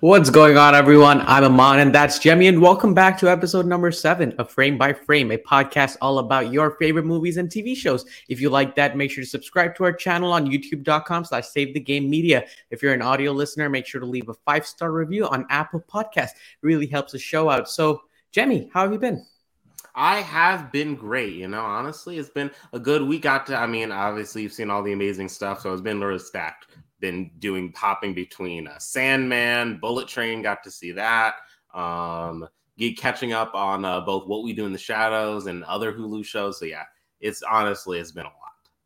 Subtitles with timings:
[0.00, 1.20] What's going on, everyone?
[1.26, 4.94] I'm Amaan, and that's Jemmy, and welcome back to episode number seven of Frame by
[4.94, 8.06] Frame, a podcast all about your favorite movies and TV shows.
[8.26, 11.74] If you like that, make sure to subscribe to our channel on youtube.com slash save
[11.74, 12.46] the game media.
[12.70, 16.30] If you're an audio listener, make sure to leave a five-star review on Apple Podcast.
[16.30, 17.68] It really helps the show out.
[17.68, 18.00] So,
[18.32, 19.26] Jemmy, how have you been?
[19.94, 21.34] I have been great.
[21.34, 23.20] You know, honestly, it's been a good week.
[23.20, 26.18] Got to, I mean, obviously, you've seen all the amazing stuff, so it's been little
[26.18, 26.68] stacked
[27.00, 31.36] been doing popping between uh, Sandman, Bullet Train, got to see that.
[31.74, 32.48] Um,
[32.96, 36.58] catching up on uh, both What We Do in the Shadows and other Hulu shows.
[36.58, 36.84] So yeah,
[37.20, 38.34] it's honestly it's been a lot.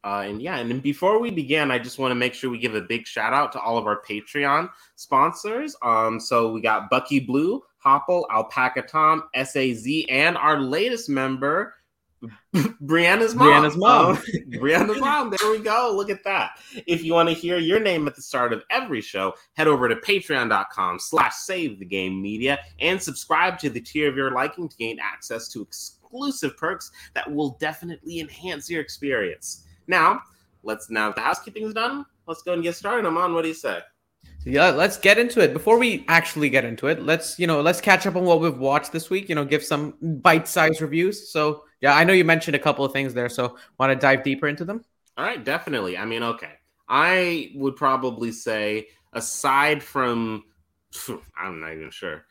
[0.04, 2.74] Uh, and yeah, and before we begin, I just want to make sure we give
[2.74, 5.74] a big shout out to all of our Patreon sponsors.
[5.80, 11.74] Um, so we got Bucky Blue, Hopple, Alpaca Tom, SAZ, and our latest member,
[12.54, 13.48] Brianna's mom.
[13.48, 14.16] Brianna's mom.
[14.16, 14.22] Oh,
[14.58, 15.30] Brianna's mom.
[15.30, 15.92] There we go.
[15.94, 16.58] Look at that.
[16.86, 19.88] If you want to hear your name at the start of every show, head over
[19.88, 24.68] to patreon.com slash save the game media and subscribe to the tier of your liking
[24.68, 29.64] to gain access to exclusive perks that will definitely enhance your experience.
[29.86, 30.20] Now,
[30.62, 32.06] let's now the housekeeping is done.
[32.26, 33.04] Let's go and get started.
[33.04, 33.80] Amaan, what do you say?
[34.44, 37.80] yeah let's get into it before we actually get into it let's you know let's
[37.80, 41.64] catch up on what we've watched this week you know give some bite-sized reviews so
[41.84, 44.48] yeah i know you mentioned a couple of things there so want to dive deeper
[44.48, 44.82] into them?
[45.16, 45.96] All right definitely.
[45.96, 46.52] I mean okay.
[46.88, 50.44] I would probably say aside from
[51.38, 52.24] i'm not even sure.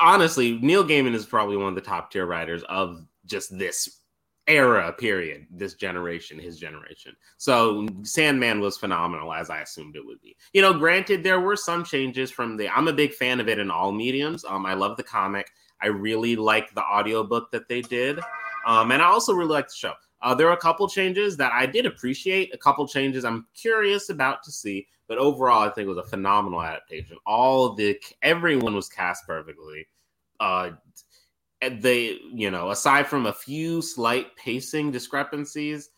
[0.00, 4.00] Honestly neil gaiman is probably one of the top tier writers of just this
[4.48, 7.14] era period this generation his generation.
[7.36, 10.36] So sandman was phenomenal as i assumed it would be.
[10.52, 13.60] You know granted there were some changes from the i'm a big fan of it
[13.60, 14.44] in all mediums.
[14.44, 15.48] Um i love the comic.
[15.80, 18.18] I really like the audiobook that they did
[18.66, 19.92] um and i also really like the show.
[20.22, 24.10] Uh, there are a couple changes that i did appreciate a couple changes i'm curious
[24.10, 27.16] about to see but overall i think it was a phenomenal adaptation.
[27.26, 29.86] All the everyone was cast perfectly.
[30.40, 30.72] Uh
[31.62, 35.90] they, you know, aside from a few slight pacing discrepancies,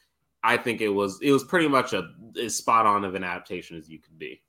[0.43, 2.11] I think it was it was pretty much a
[2.41, 4.41] as spot on of an adaptation as you could be.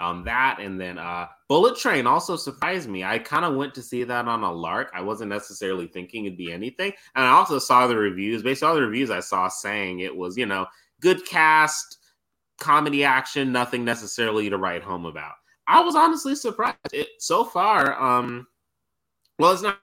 [0.00, 3.04] Um, that and then uh, Bullet Train also surprised me.
[3.04, 4.90] I kind of went to see that on a lark.
[4.94, 8.42] I wasn't necessarily thinking it'd be anything, and I also saw the reviews.
[8.42, 10.66] Based on the reviews I saw, saying it was you know
[11.00, 11.98] good cast,
[12.58, 15.34] comedy action, nothing necessarily to write home about.
[15.66, 16.78] I was honestly surprised.
[16.92, 18.00] It so far.
[18.00, 18.46] Um,
[19.38, 19.80] well, it's not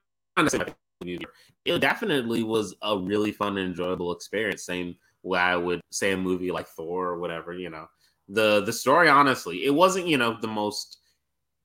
[1.02, 4.64] it definitely was a really fun and enjoyable experience.
[4.64, 7.88] Same way I would say a movie like Thor or whatever, you know.
[8.30, 10.98] The the story, honestly, it wasn't, you know, the most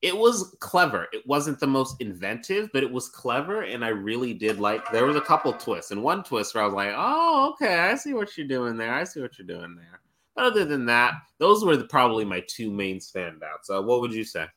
[0.01, 1.07] it was clever.
[1.13, 4.91] It wasn't the most inventive, but it was clever, and I really did like.
[4.91, 7.95] There was a couple twists, and one twist where I was like, "Oh, okay, I
[7.95, 8.93] see what you're doing there.
[8.93, 10.01] I see what you're doing there."
[10.35, 13.65] But other than that, those were the, probably my two main standouts.
[13.65, 14.47] So, what would you say?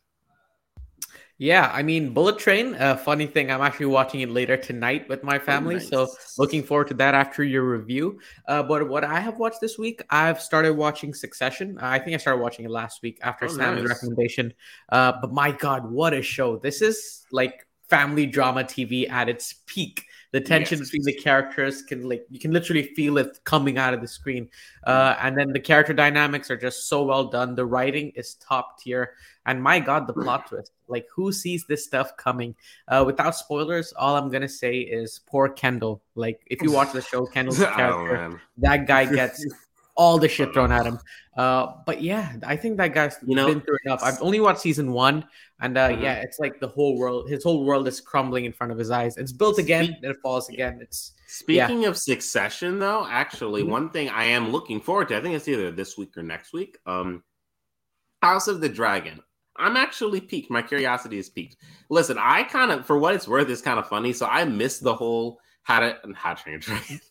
[1.38, 2.74] Yeah, I mean, Bullet Train.
[2.76, 5.88] Uh, funny thing, I'm actually watching it later tonight with my oh, family, oh, nice.
[5.88, 6.08] so
[6.38, 8.20] looking forward to that after your review.
[8.48, 11.76] Uh, but what I have watched this week, I've started watching Succession.
[11.78, 13.88] I think I started watching it last week after oh, Sam's nice.
[13.90, 14.54] recommendation.
[14.88, 16.56] Uh, but my God, what a show!
[16.56, 20.90] This is like family drama TV at its peak the tension yes.
[20.90, 24.48] between the characters can like you can literally feel it coming out of the screen
[24.84, 25.18] uh, mm.
[25.22, 29.12] and then the character dynamics are just so well done the writing is top tier
[29.46, 32.54] and my god the plot twist like who sees this stuff coming
[32.88, 37.02] uh, without spoilers all i'm gonna say is poor kendall like if you watch the
[37.02, 39.44] show kendall's oh, character oh, that guy gets
[39.96, 40.98] all the shit thrown at him.
[41.36, 44.00] Uh, but yeah, I think that guy's you know, been through enough.
[44.02, 45.24] I've only watched season one,
[45.60, 46.02] and uh, mm-hmm.
[46.02, 48.90] yeah, it's like the whole world, his whole world is crumbling in front of his
[48.90, 49.16] eyes.
[49.16, 50.78] It's built again, Spe- it falls again.
[50.80, 51.88] It's speaking yeah.
[51.88, 53.06] of Succession, though.
[53.08, 53.70] Actually, mm-hmm.
[53.70, 56.52] one thing I am looking forward to, I think it's either this week or next
[56.52, 56.78] week.
[56.86, 57.22] Um,
[58.22, 59.20] House of the Dragon.
[59.58, 60.50] I'm actually peaked.
[60.50, 61.56] My curiosity is peaked.
[61.90, 64.12] Listen, I kind of, for what it's worth, it's kind of funny.
[64.12, 67.00] So I missed the whole how to how to train a dragon.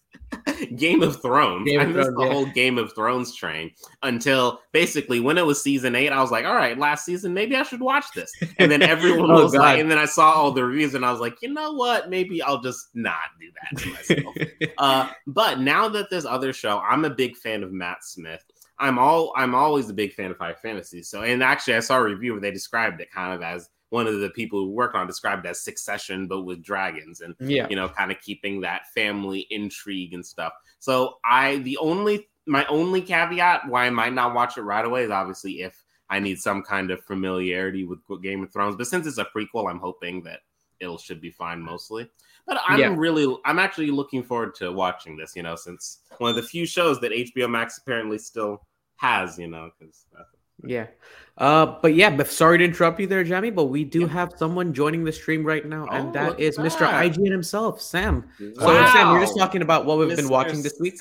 [0.76, 1.66] Game of Thrones.
[1.66, 2.32] Game I missed Thrones, the yeah.
[2.32, 3.72] whole Game of Thrones train
[4.04, 6.12] until basically when it was season eight.
[6.12, 8.32] I was like, all right, last season, maybe I should watch this.
[8.58, 9.60] And then everyone oh, was God.
[9.60, 12.10] like, and then I saw all the reviews and I was like, you know what?
[12.10, 14.36] Maybe I'll just not do that to myself.
[14.78, 18.44] uh, but now that this other show, I'm a big fan of Matt Smith.
[18.80, 21.02] I'm all I'm always a big fan of high fantasy.
[21.04, 24.08] So and actually I saw a review where they described it kind of as one
[24.08, 27.76] of the people who worked on described as Succession, but with dragons, and yeah, you
[27.76, 30.54] know, kind of keeping that family intrigue and stuff.
[30.80, 35.04] So I, the only, my only caveat why I might not watch it right away
[35.04, 38.76] is obviously if I need some kind of familiarity with Game of Thrones.
[38.76, 40.40] But since it's a prequel, I'm hoping that
[40.80, 42.10] it'll should be fine mostly.
[42.48, 42.94] But I'm yeah.
[42.96, 45.36] really, I'm actually looking forward to watching this.
[45.36, 48.62] You know, since one of the few shows that HBO Max apparently still
[48.98, 49.38] has.
[49.40, 50.06] You know, because
[50.64, 50.88] Yeah.
[51.38, 54.74] Uh, but yeah, but sorry to interrupt you there, Jemmy, but we do have someone
[54.74, 56.80] joining the stream right now, and Oh, that look is at Mr.
[56.80, 57.12] that.
[57.12, 58.30] IGN himself, Sam.
[58.38, 60.98] So Sam, we're just talking about what we've been watching this week.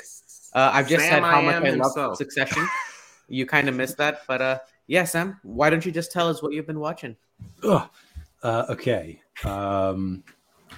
[0.54, 2.16] Uh, I've just Sam said how much I am I love.
[2.16, 2.66] Succession.
[3.26, 6.42] You kind of missed that, but uh, yeah, Sam, why don't you just tell us
[6.42, 7.16] what you've been watching?
[7.62, 7.88] Ugh.
[8.42, 9.22] Uh, okay.
[9.44, 10.22] Um,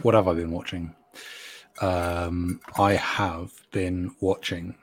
[0.03, 0.95] what have I been watching?
[1.81, 4.77] Um, I have been watching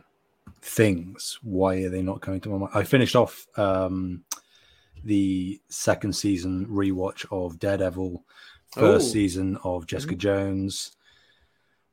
[0.62, 1.40] things.
[1.42, 2.72] Why are they not coming to my mind?
[2.76, 4.24] I finished off um,
[5.04, 8.24] the second season rewatch of Daredevil,
[8.72, 9.12] first Oh.
[9.12, 10.96] season of Jessica Jones,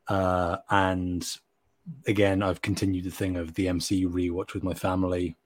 [0.09, 1.27] uh, and
[2.07, 5.37] again, I've continued the thing of the MCU rewatch with my family,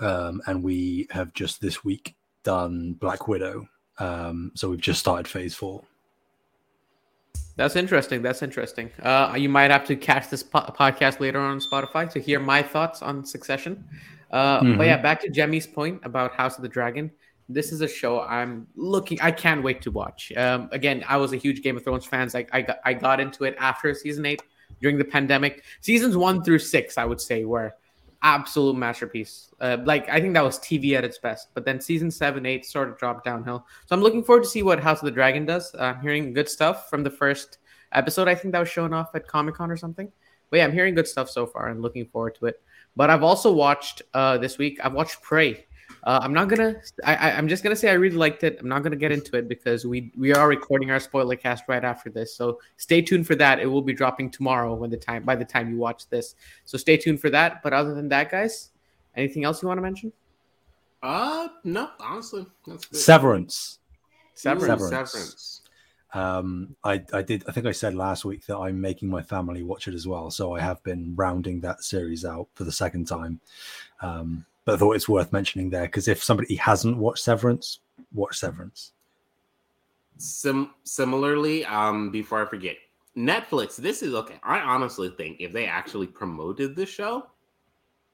[0.00, 2.14] um, and we have just this week
[2.44, 3.68] done Black Widow.
[3.98, 5.82] Um, so we've just started Phase Four.
[7.56, 8.22] That's interesting.
[8.22, 8.90] That's interesting.
[9.02, 12.62] Uh, you might have to catch this po- podcast later on Spotify to hear my
[12.62, 13.84] thoughts on Succession.
[14.30, 14.86] Uh, But Mhm.
[14.86, 17.10] yeah, back to Jemmy's point about House of the Dragon.
[17.48, 19.20] This is a show I'm looking.
[19.20, 20.32] I can't wait to watch.
[20.36, 22.28] Um, again, I was a huge Game of Thrones fan.
[22.34, 24.42] I, I got I got into it after season eight
[24.80, 25.62] during the pandemic.
[25.80, 27.74] Seasons one through six, I would say, were
[28.24, 29.50] absolute masterpiece.
[29.60, 31.48] Uh, like I think that was TV at its best.
[31.54, 33.64] But then season seven, eight sort of dropped downhill.
[33.86, 35.72] So I'm looking forward to see what House of the Dragon does.
[35.78, 37.58] I'm hearing good stuff from the first
[37.92, 38.26] episode.
[38.26, 40.10] I think that was shown off at Comic Con or something.
[40.50, 42.60] But yeah, I'm hearing good stuff so far and looking forward to it.
[42.96, 44.80] But I've also watched uh, this week.
[44.82, 45.66] I've watched Prey.
[46.04, 46.76] Uh, I'm not gonna.
[47.02, 48.58] I, I, I'm just gonna say I really liked it.
[48.60, 51.82] I'm not gonna get into it because we we are recording our spoiler cast right
[51.82, 52.36] after this.
[52.36, 53.58] So stay tuned for that.
[53.58, 56.34] It will be dropping tomorrow when the time by the time you watch this.
[56.66, 57.62] So stay tuned for that.
[57.62, 58.70] But other than that, guys,
[59.16, 60.12] anything else you want to mention?
[61.02, 62.98] Uh, no, honestly, that's good.
[62.98, 63.78] Severance.
[64.34, 64.66] Severance.
[64.66, 65.12] Severance.
[65.12, 65.60] Severance.
[66.12, 67.44] Um, I, I did.
[67.48, 70.30] I think I said last week that I'm making my family watch it as well.
[70.30, 73.40] So I have been rounding that series out for the second time.
[74.00, 77.80] Um, but I thought it's worth mentioning there because if somebody hasn't watched Severance,
[78.12, 78.92] watch Severance.
[80.16, 82.76] Sim- similarly, um, before I forget,
[83.16, 83.76] Netflix.
[83.76, 84.38] This is okay.
[84.42, 87.26] I honestly think if they actually promoted the show,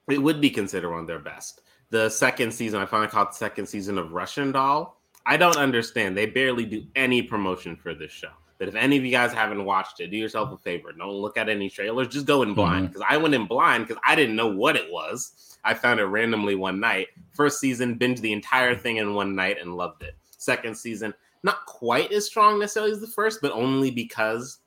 [0.09, 1.63] it would be considered one of their best.
[1.91, 5.01] The second season, I finally caught the second season of Russian Doll.
[5.27, 6.17] I don't understand.
[6.17, 8.31] They barely do any promotion for this show.
[8.61, 10.93] But if any of you guys haven't watched it, do yourself a favor.
[10.93, 12.09] Don't look at any trailers.
[12.09, 12.85] Just go in blind.
[12.85, 12.93] Mm-hmm.
[12.93, 15.57] Because I went in blind because I didn't know what it was.
[15.65, 17.09] I found it randomly one night.
[17.33, 20.15] First season, binged the entire thing in one night and loved it.
[20.37, 24.59] Second season, not quite as strong necessarily as the first, but only because,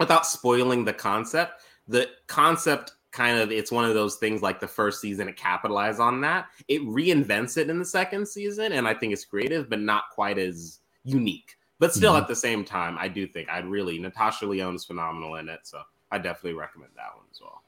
[0.00, 4.66] without spoiling the concept, the concept kind of it's one of those things like the
[4.66, 6.46] first season it capitalized on that.
[6.66, 10.38] It reinvents it in the second season, and I think it's creative, but not quite
[10.38, 11.56] as unique.
[11.78, 12.22] But still, Mhm.
[12.22, 15.60] at the same time, I do think I'd really Natasha Lyonne is phenomenal in it,
[15.64, 17.62] so I definitely recommend that one as well.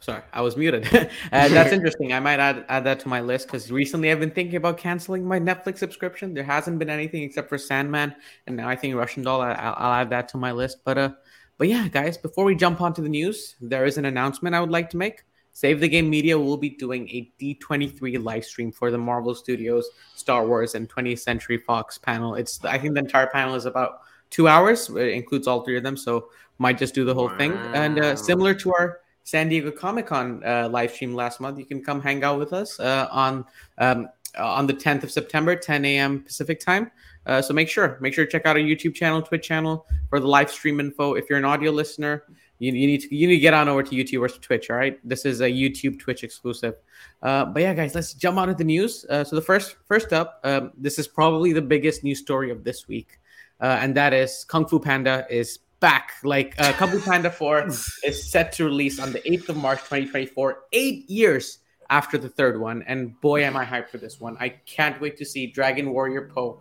[0.00, 0.86] Sorry, I was muted.
[0.94, 2.12] uh, that's interesting.
[2.12, 5.26] I might add add that to my list because recently I've been thinking about canceling
[5.26, 6.34] my Netflix subscription.
[6.34, 8.14] There hasn't been anything except for Sandman,
[8.46, 9.40] and now I think Russian Doll.
[9.40, 10.78] I, I'll, I'll add that to my list.
[10.84, 11.10] But uh,
[11.58, 14.70] but yeah, guys, before we jump onto the news, there is an announcement I would
[14.70, 15.24] like to make.
[15.56, 19.88] Save the Game Media will be doing a D23 live stream for the Marvel Studios,
[20.14, 22.34] Star Wars, and 20th Century Fox panel.
[22.34, 24.90] It's I think the entire panel is about two hours.
[24.90, 26.28] It includes all three of them, so
[26.58, 27.52] might just do the whole thing.
[27.72, 31.64] And uh, similar to our San Diego Comic Con uh, live stream last month, you
[31.64, 33.46] can come hang out with us uh, on
[33.78, 36.20] um, on the 10th of September, 10 a.m.
[36.20, 36.90] Pacific time.
[37.24, 40.20] Uh, so make sure make sure to check out our YouTube channel, Twitch channel for
[40.20, 41.14] the live stream info.
[41.14, 42.24] If you're an audio listener,
[42.58, 44.70] you, you need to you need to get on over to YouTube or to Twitch.
[44.70, 46.74] All right, this is a YouTube Twitch exclusive.
[47.22, 49.04] Uh, but yeah, guys, let's jump on to the news.
[49.08, 52.64] Uh, so the first first up, um, this is probably the biggest news story of
[52.64, 53.20] this week,
[53.60, 56.12] uh, and that is Kung Fu Panda is back.
[56.24, 57.66] Like uh, Kung Fu Panda Four
[58.04, 61.58] is set to release on the 8th of March 2024, eight years
[61.90, 62.82] after the third one.
[62.86, 64.36] And boy, am I hyped for this one.
[64.40, 66.60] I can't wait to see Dragon Warrior Po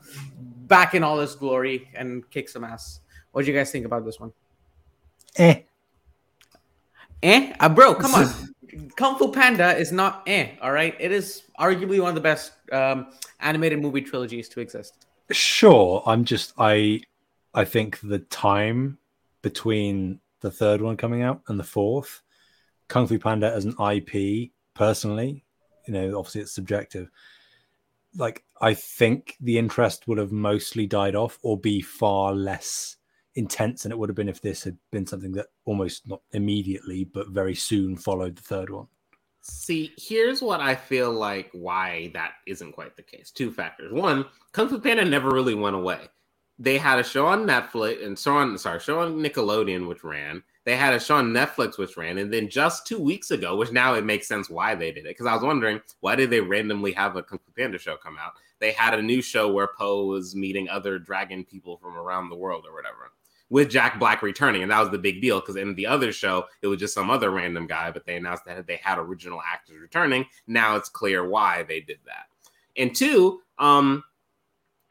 [0.67, 2.99] back in all his glory and kick some ass.
[3.31, 4.31] What do you guys think about this one?
[5.37, 5.61] Eh.
[7.24, 7.53] Eh?
[7.60, 8.27] Uh, bro, come on.
[8.98, 10.95] Kung Fu Panda is not eh, all right?
[11.00, 13.07] It is arguably one of the best um,
[13.39, 15.05] animated movie trilogies to exist.
[15.31, 16.03] Sure.
[16.05, 17.01] I'm just I
[17.53, 18.98] I think the time
[19.41, 22.22] between the third one coming out and the fourth,
[22.88, 25.45] Kung Fu Panda as an IP, personally,
[25.88, 27.10] you know, obviously it's subjective.
[28.15, 32.98] Like I think the interest would have mostly died off or be far less
[33.36, 37.04] intense than it would have been if this had been something that almost not immediately
[37.04, 38.88] but very soon followed the third one.
[39.42, 43.30] See, here's what I feel like why that isn't quite the case.
[43.30, 43.94] Two factors.
[43.94, 46.10] One, Kung Fu Panda never really went away.
[46.58, 50.42] They had a show on Netflix and so on, sorry, show on Nickelodeon, which ran.
[50.63, 53.72] They had a show on Netflix which ran, and then just two weeks ago, which
[53.72, 55.10] now it makes sense why they did it.
[55.10, 58.18] Because I was wondering why did they randomly have a Kung Fu Panda show come
[58.18, 58.32] out?
[58.60, 62.36] They had a new show where Po was meeting other dragon people from around the
[62.36, 63.12] world or whatever,
[63.49, 65.39] with Jack Black returning, and that was the big deal.
[65.39, 68.45] Because in the other show, it was just some other random guy, but they announced
[68.45, 70.25] that they had original actors returning.
[70.47, 72.25] Now it's clear why they did that.
[72.77, 74.03] And two, um,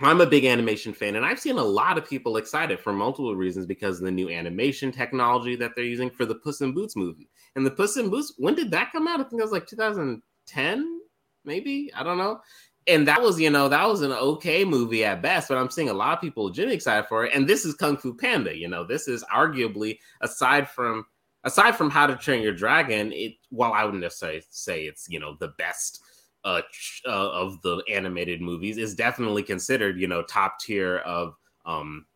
[0.00, 3.36] I'm a big animation fan, and I've seen a lot of people excited for multiple
[3.36, 6.96] reasons because of the new animation technology that they're using for the Puss in Boots
[6.96, 7.28] movie.
[7.54, 9.20] And the Puss in Boots, when did that come out?
[9.20, 11.00] I think it was like 2010,
[11.44, 11.92] maybe.
[11.94, 12.40] I don't know.
[12.86, 15.88] And that was, you know, that was an okay movie at best, but I'm seeing
[15.88, 17.32] a lot of people legitimately excited for it.
[17.34, 21.06] And this is Kung Fu Panda, you know, this is arguably aside from
[21.44, 25.20] aside from How to Train Your Dragon, it well, I wouldn't necessarily say it's you
[25.20, 26.02] know the best
[26.44, 26.62] uh,
[27.06, 32.06] uh, of the animated movies is definitely considered, you know, top tier of um,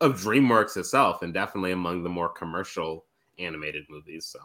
[0.00, 3.06] of DreamWorks itself, and definitely among the more commercial
[3.38, 4.26] animated movies.
[4.26, 4.38] So,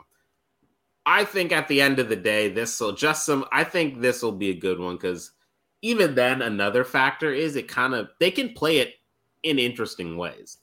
[1.06, 3.46] I think at the end of the day, this will just some.
[3.52, 5.32] I think this will be a good one because
[5.82, 8.96] even then, another factor is it kind of they can play it
[9.44, 10.58] in interesting ways.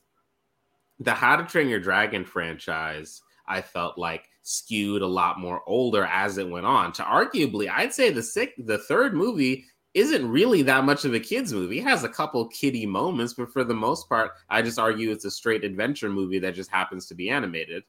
[1.01, 6.05] The How to Train Your Dragon franchise, I felt like skewed a lot more older
[6.05, 6.93] as it went on.
[6.93, 11.21] To arguably, I'd say the sick, the third movie isn't really that much of a
[11.21, 11.79] kids movie.
[11.79, 15.25] It has a couple kiddie moments, but for the most part, I just argue it's
[15.25, 17.85] a straight adventure movie that just happens to be animated.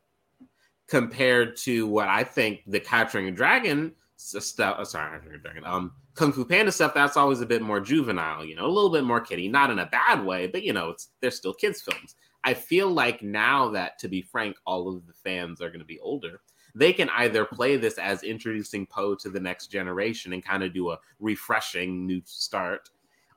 [0.87, 6.31] Compared to what I think the Capturing a Dragon stuff, uh, sorry, Dragon, um, Kung
[6.31, 9.19] Fu Panda stuff, that's always a bit more juvenile, you know, a little bit more
[9.19, 12.15] kiddie, not in a bad way, but you know, it's they're still kids films.
[12.43, 15.85] I feel like now that, to be frank, all of the fans are going to
[15.85, 16.41] be older,
[16.75, 20.73] they can either play this as introducing Po to the next generation and kind of
[20.73, 22.89] do a refreshing new start,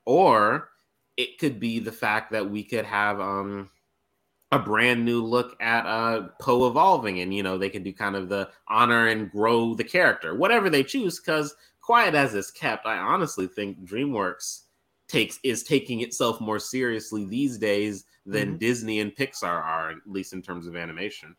[0.04, 0.70] or
[1.16, 3.70] it could be the fact that we could have um,
[4.52, 8.14] a brand new look at uh, Po evolving, and you know they can do kind
[8.14, 11.18] of the honor and grow the character, whatever they choose.
[11.18, 11.54] Because
[11.88, 14.64] quiet as it's kept, I honestly think DreamWorks
[15.08, 18.56] takes is taking itself more seriously these days than mm-hmm.
[18.58, 21.34] Disney and Pixar are, at least in terms of animation.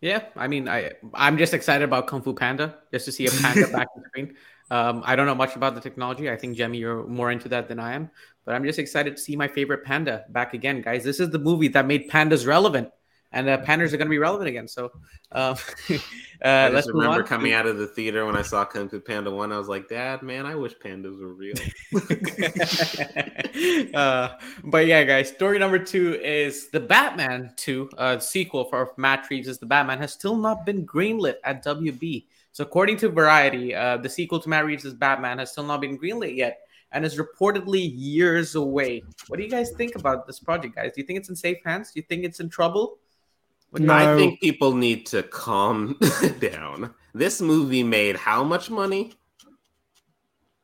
[0.00, 3.30] Yeah, I mean, I I'm just excited about Kung Fu Panda just to see a
[3.30, 4.34] panda back on screen.
[4.70, 6.30] Um, I don't know much about the technology.
[6.30, 8.10] I think Jemmy, you're more into that than I am,
[8.46, 11.04] but I'm just excited to see my favorite panda back again, guys.
[11.04, 12.88] This is the movie that made pandas relevant
[13.32, 14.68] and uh, pandas are going to be relevant again.
[14.68, 14.92] So
[15.32, 15.56] uh,
[16.42, 19.52] uh, let's remember coming out of the theater when I saw Kung Fu Panda one.
[19.52, 21.54] I was like, Dad, man, I wish pandas were real.
[23.94, 29.26] uh, but yeah, guys, story number two is the Batman two uh, sequel for Matt
[29.30, 32.26] Reeves' The Batman has still not been greenlit at WB.
[32.52, 35.98] So according to Variety, uh, the sequel to Matt Reeves' Batman has still not been
[35.98, 36.60] greenlit yet
[36.92, 39.02] and is reportedly years away.
[39.28, 40.92] What do you guys think about this project, guys?
[40.94, 41.92] Do you think it's in safe hands?
[41.92, 42.98] Do you think it's in trouble?
[43.74, 43.94] No.
[43.94, 45.98] I think people need to calm
[46.40, 46.92] down.
[47.14, 49.12] This movie made how much money?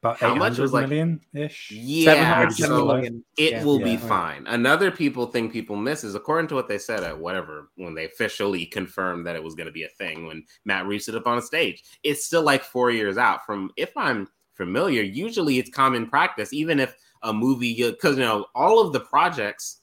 [0.00, 0.90] About how much was like
[1.34, 1.72] ish?
[1.72, 3.64] Yeah, so it yeah.
[3.64, 4.08] will yeah, be right.
[4.08, 4.46] fine.
[4.46, 8.04] Another people thing people miss is according to what they said at whatever when they
[8.04, 11.26] officially confirmed that it was going to be a thing when Matt reached it up
[11.26, 11.82] on a stage.
[12.04, 15.02] It's still like four years out from if I'm familiar.
[15.02, 19.00] Usually, it's common practice, even if a movie uh, because you know all of the
[19.00, 19.77] projects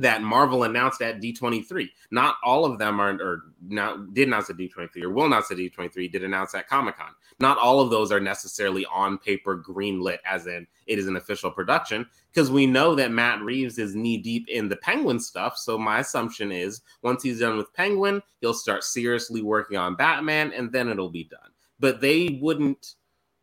[0.00, 1.88] that Marvel announced at D23.
[2.10, 5.58] Not all of them are, or not did announce at D23 or will announce at
[5.58, 7.10] D23, did announce at Comic Con.
[7.40, 11.50] Not all of those are necessarily on paper greenlit, as in it is an official
[11.50, 15.56] production, because we know that Matt Reeves is knee deep in the Penguin stuff.
[15.56, 20.52] So my assumption is once he's done with Penguin, he'll start seriously working on Batman,
[20.52, 21.50] and then it'll be done.
[21.80, 22.94] But they wouldn't.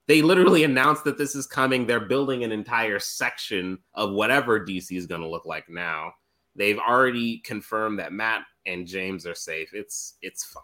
[0.07, 1.87] They literally announced that this is coming.
[1.87, 6.13] They're building an entire section of whatever DC is going to look like now
[6.55, 9.69] They've already confirmed that Matt and James are safe.
[9.73, 10.63] It's it's fine.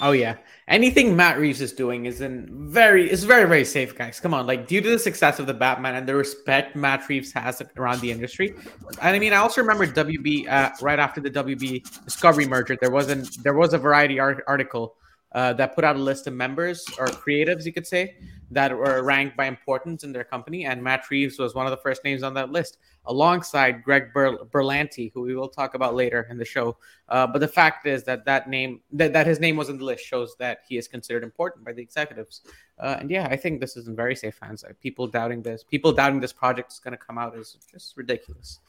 [0.00, 0.36] Oh yeah,
[0.68, 4.20] anything Matt Reeves is doing is in very is very very safe, guys.
[4.20, 7.32] Come on, like due to the success of the Batman and the respect Matt Reeves
[7.32, 8.54] has around the industry,
[9.00, 12.90] and I mean I also remember WB uh, right after the WB Discovery merger, there
[12.90, 14.94] wasn't there was a Variety art- article
[15.34, 18.16] uh, that put out a list of members or creatives, you could say,
[18.50, 21.78] that were ranked by importance in their company, and Matt Reeves was one of the
[21.78, 26.26] first names on that list, alongside Greg Ber- Berlanti, who we will talk about later
[26.30, 26.76] in the show.
[27.08, 29.84] Uh, but the fact is that that name that, that his name was in the
[29.84, 32.42] list shows that he is considered important by the executives.
[32.78, 34.64] Uh, and yeah, I think this is in very safe hands.
[34.80, 38.60] people doubting this, people doubting this project is going to come out is just ridiculous.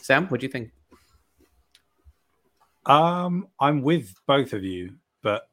[0.00, 0.72] Sam, what do you think?
[2.86, 5.49] Um, I'm with both of you, but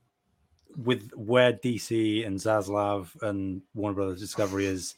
[0.77, 4.95] with where DC and Zaslav and Warner Brothers Discovery is,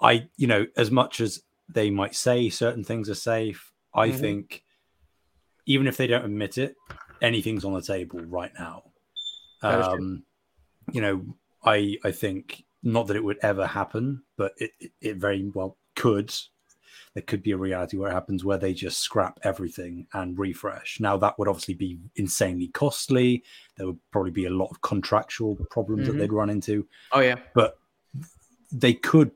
[0.00, 4.18] I you know as much as they might say certain things are safe, I mm-hmm.
[4.18, 4.64] think
[5.66, 6.76] even if they don't admit it,
[7.20, 8.84] anything's on the table right now.
[9.62, 10.22] Um,
[10.92, 11.24] you know,
[11.64, 15.76] I I think not that it would ever happen, but it, it, it very well
[15.94, 16.32] could.
[17.14, 21.00] There could be a reality where it happens where they just scrap everything and refresh.
[21.00, 23.42] Now that would obviously be insanely costly.
[23.76, 26.12] There would probably be a lot of contractual problems Mhm.
[26.12, 26.86] that they'd run into.
[27.12, 27.36] Oh yeah.
[27.54, 27.78] But
[28.70, 29.32] they could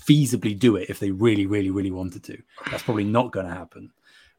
[0.00, 2.42] feasibly do it if they really, really, really wanted to.
[2.70, 3.92] That's probably not going to happen.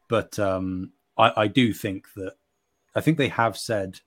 [0.08, 2.34] But um, I, I do think that
[2.94, 4.00] I think they have said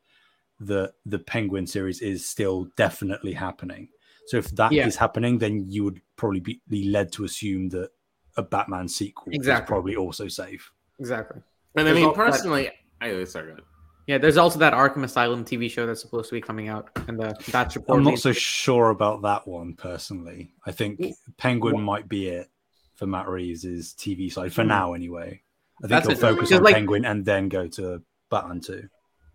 [0.60, 3.90] that the Penguin series is still definitely happening.
[4.28, 5.00] So if that is Yeah.
[5.00, 7.92] happening, then you would probably be led to assume that
[8.38, 9.64] a Batman sequel Exactly.
[9.64, 10.72] is probably also safe.
[11.00, 11.42] Exactly.
[11.76, 13.48] And I mean, all that- personally, I sorry.
[13.48, 13.64] Go ahead.
[14.08, 17.20] Yeah, there's also that Arkham Asylum TV show that's supposed to be coming out, and
[17.20, 20.52] the, that's I'm not so sure about that one personally.
[20.66, 21.02] I think
[21.38, 22.48] Penguin Wha- might be it
[22.96, 24.70] for Matt Reeves' TV side for Hmm.
[24.70, 25.42] now, anyway.
[25.84, 28.02] I think That's he'll focus on like- Penguin and then go to
[28.32, 28.88] Batman 2.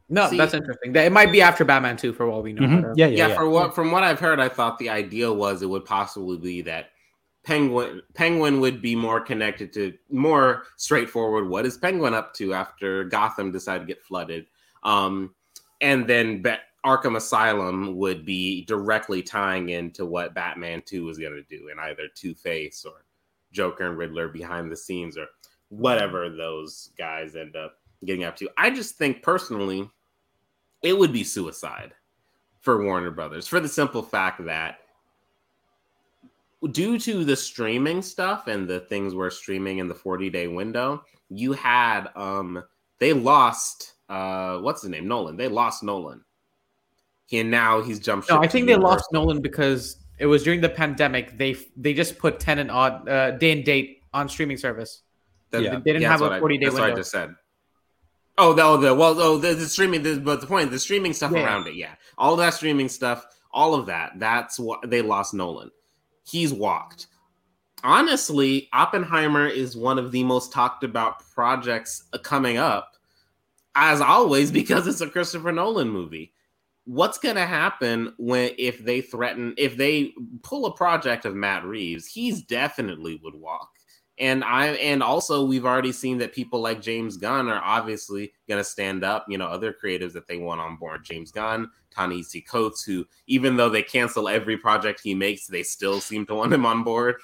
[0.08, 0.96] no, See- that's interesting.
[0.96, 2.62] It might be after Batman 2 for all we know.
[2.62, 2.84] Mhm.
[2.84, 3.34] uh, Yeah, Yeah, yeah, yeah.
[3.36, 6.62] for what from what I've heard, I thought the idea was it would possibly be
[6.62, 6.91] that
[7.44, 11.48] Penguin Penguin would be more connected to more straightforward.
[11.48, 14.46] What is Penguin up to after Gotham decided to get flooded?
[14.84, 15.34] Um,
[15.80, 16.44] and then
[16.86, 21.78] Arkham Asylum would be directly tying into what Batman Two is going to do, in
[21.78, 23.04] either Two Face or
[23.52, 25.26] Joker and Riddler behind the scenes or
[25.68, 28.48] whatever those guys end up getting up to.
[28.58, 29.90] I just think personally,
[30.82, 31.94] it would be suicide
[32.60, 34.78] for Warner Brothers for the simple fact that
[36.70, 41.04] due to the streaming stuff and the things we're streaming in the 40 day window,
[41.28, 42.62] you had um
[42.98, 45.08] they lost uh what's his name?
[45.08, 45.36] Nolan.
[45.36, 46.24] They lost Nolan.
[47.32, 50.68] And now he's jumped No, I think they lost Nolan because it was during the
[50.68, 51.36] pandemic.
[51.38, 55.02] They they just put Tenet on uh, day and date on streaming service.
[55.50, 55.78] That- Yeah.
[55.78, 57.34] They didn't that's have a what I- 40 day That's what I just said.
[58.38, 61.12] Oh, the, oh, the well, oh, the, the streaming, the, but the point, the streaming
[61.12, 61.44] stuff Yeah.
[61.44, 64.12] around it, yeah, all that streaming stuff, all of that.
[64.18, 65.70] That's what they lost Nolan.
[66.24, 67.08] He's walked.
[67.84, 72.96] Honestly, Oppenheimer is one of the most talked about projects coming up,
[73.74, 76.32] as always, because it's a Christopher Nolan movie.
[76.84, 81.64] What's going to happen when if they threaten if they pull a project of Matt
[81.64, 82.06] Reeves?
[82.06, 83.70] He's definitely would walk
[84.18, 88.62] and I and also we've already seen that people like James Gunn are obviously to
[88.62, 89.26] stand up.
[89.28, 91.04] You know, other creatives that they want on board.
[91.04, 96.00] James Gunn, Ta-Nehisi Coates, who even though they cancel every project he makes, they still
[96.00, 97.16] seem to want him on board.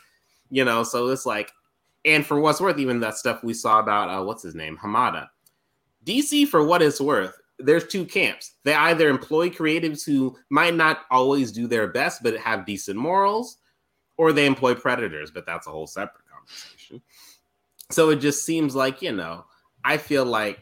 [0.51, 1.53] You know, so it's like,
[2.05, 5.29] and for what's worth, even that stuff we saw about uh, what's his name, Hamada.
[6.05, 8.53] DC, for what it's worth, there's two camps.
[8.65, 13.59] They either employ creatives who might not always do their best, but have decent morals,
[14.17, 16.78] or they employ predators, but that's a whole separate conversation.
[17.91, 19.47] So it just seems like, you know,
[19.85, 20.59] I feel like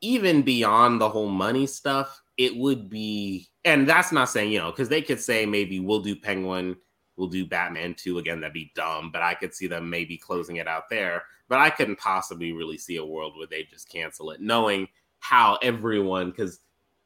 [0.00, 4.70] even beyond the whole money stuff, it would be, and that's not saying, you know,
[4.70, 6.76] because they could say maybe we'll do Penguin,
[7.16, 8.40] we'll do Batman 2 again.
[8.40, 11.22] That'd be dumb, but I could see them maybe closing it out there.
[11.48, 14.88] But I couldn't possibly really see a world where they just cancel it, knowing
[15.20, 16.60] how everyone, because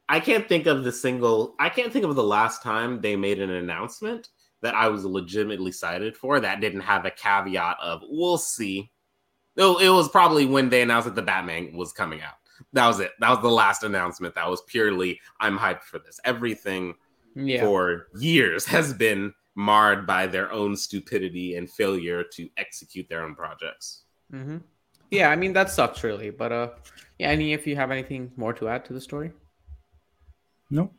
[0.08, 3.40] I can't think of the single, I can't think of the last time they made
[3.40, 4.30] an announcement
[4.62, 8.90] that I was legitimately cited for that didn't have a caveat of we'll see.
[9.58, 12.34] No, it was probably when they announced that the Batman was coming out.
[12.72, 13.10] That was it.
[13.20, 14.34] That was the last announcement.
[14.36, 16.20] That was purely I'm hyped for this.
[16.24, 16.94] Everything
[17.34, 17.60] Yeah.
[17.64, 23.34] for years has been marred by their own stupidity and failure to execute their own
[23.34, 24.04] projects.
[24.30, 24.58] hmm
[25.10, 26.68] Yeah, I mean that sucks really, but uh,
[27.18, 27.28] yeah.
[27.30, 29.32] Any if you have anything more to add to the story?
[30.70, 30.92] No.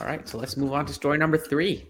[0.00, 1.88] All right, so let's move on to story number three.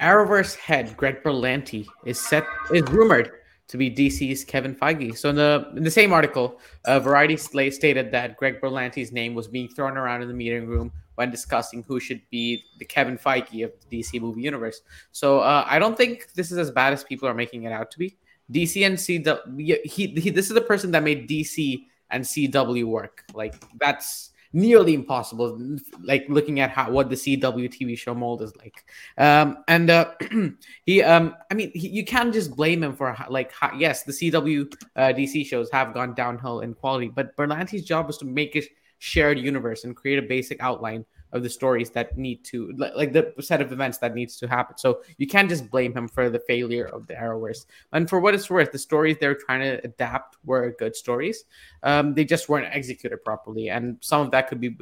[0.00, 3.30] Arrowverse head Greg Berlanti is set is rumored
[3.70, 5.16] to be DC's Kevin Feige.
[5.16, 9.46] So in the in the same article, uh, Variety stated that Greg Berlanti's name was
[9.46, 13.64] being thrown around in the meeting room when discussing who should be the Kevin Feige
[13.64, 14.82] of the DC movie universe.
[15.12, 17.92] So uh, I don't think this is as bad as people are making it out
[17.92, 18.16] to be.
[18.52, 23.24] DC and CW, he, he this is the person that made DC and CW work.
[23.32, 25.76] Like that's nearly impossible.
[26.02, 28.84] Like looking at how what the CW TV show mold is like,
[29.18, 30.12] um, and uh,
[30.86, 34.12] he, um, I mean, he, you can't just blame him for like how, yes, the
[34.12, 38.56] CW uh, DC shows have gone downhill in quality, but Berlanti's job was to make
[38.56, 38.62] a
[38.98, 43.32] shared universe and create a basic outline of the stories that need to like the
[43.40, 44.76] set of events that needs to happen.
[44.78, 47.66] So you can't just blame him for the failure of the Arrowverse.
[47.92, 51.44] And for what it's worth, the stories they're trying to adapt were good stories.
[51.82, 54.76] Um, they just weren't executed properly, and some of that could be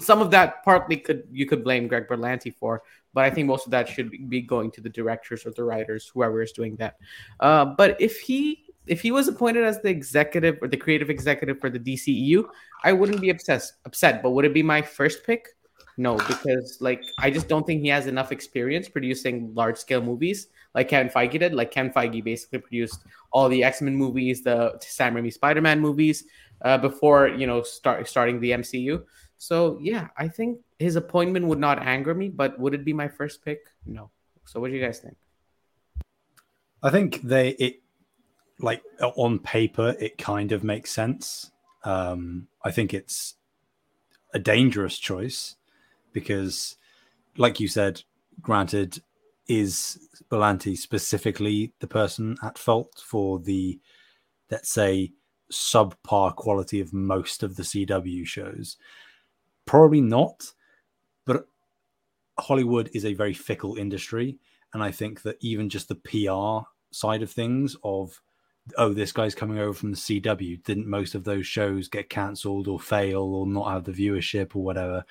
[0.00, 2.82] some of that partly could you could blame Greg Berlanti for,
[3.14, 6.10] but I think most of that should be going to the directors or the writers,
[6.12, 6.96] whoever is doing that.
[7.40, 11.60] Uh, but if he if he was appointed as the executive or the creative executive
[11.60, 12.44] for the DCEU,
[12.82, 15.48] I wouldn't be obsessed Upset, but would it be my first pick?
[15.96, 20.48] No, because like I just don't think he has enough experience producing large scale movies
[20.74, 21.54] like Kevin Feige did.
[21.54, 25.80] Like Kevin Feige basically produced all the X Men movies, the Sam Raimi Spider Man
[25.80, 26.24] movies
[26.62, 29.04] uh, before you know start starting the MCU.
[29.38, 33.08] So yeah, I think his appointment would not anger me, but would it be my
[33.08, 33.60] first pick?
[33.86, 34.10] No.
[34.44, 35.16] So what do you guys think?
[36.82, 37.80] I think they it
[38.58, 41.50] like on paper it kind of makes sense.
[41.84, 43.34] Um, I think it's
[44.32, 45.56] a dangerous choice
[46.12, 46.76] because,
[47.36, 48.02] like you said,
[48.40, 49.02] granted,
[49.48, 49.98] is
[50.30, 53.78] Berlanti specifically the person at fault for the,
[54.50, 55.12] let's say,
[55.52, 58.76] subpar quality of most of the CW shows?
[59.66, 60.52] Probably not,
[61.24, 61.46] but
[62.38, 64.38] Hollywood is a very fickle industry.
[64.74, 68.20] And I think that even just the PR side of things, of
[68.78, 72.68] oh, this guy's coming over from the CW, didn't most of those shows get cancelled
[72.68, 75.04] or fail or not have the viewership or whatever?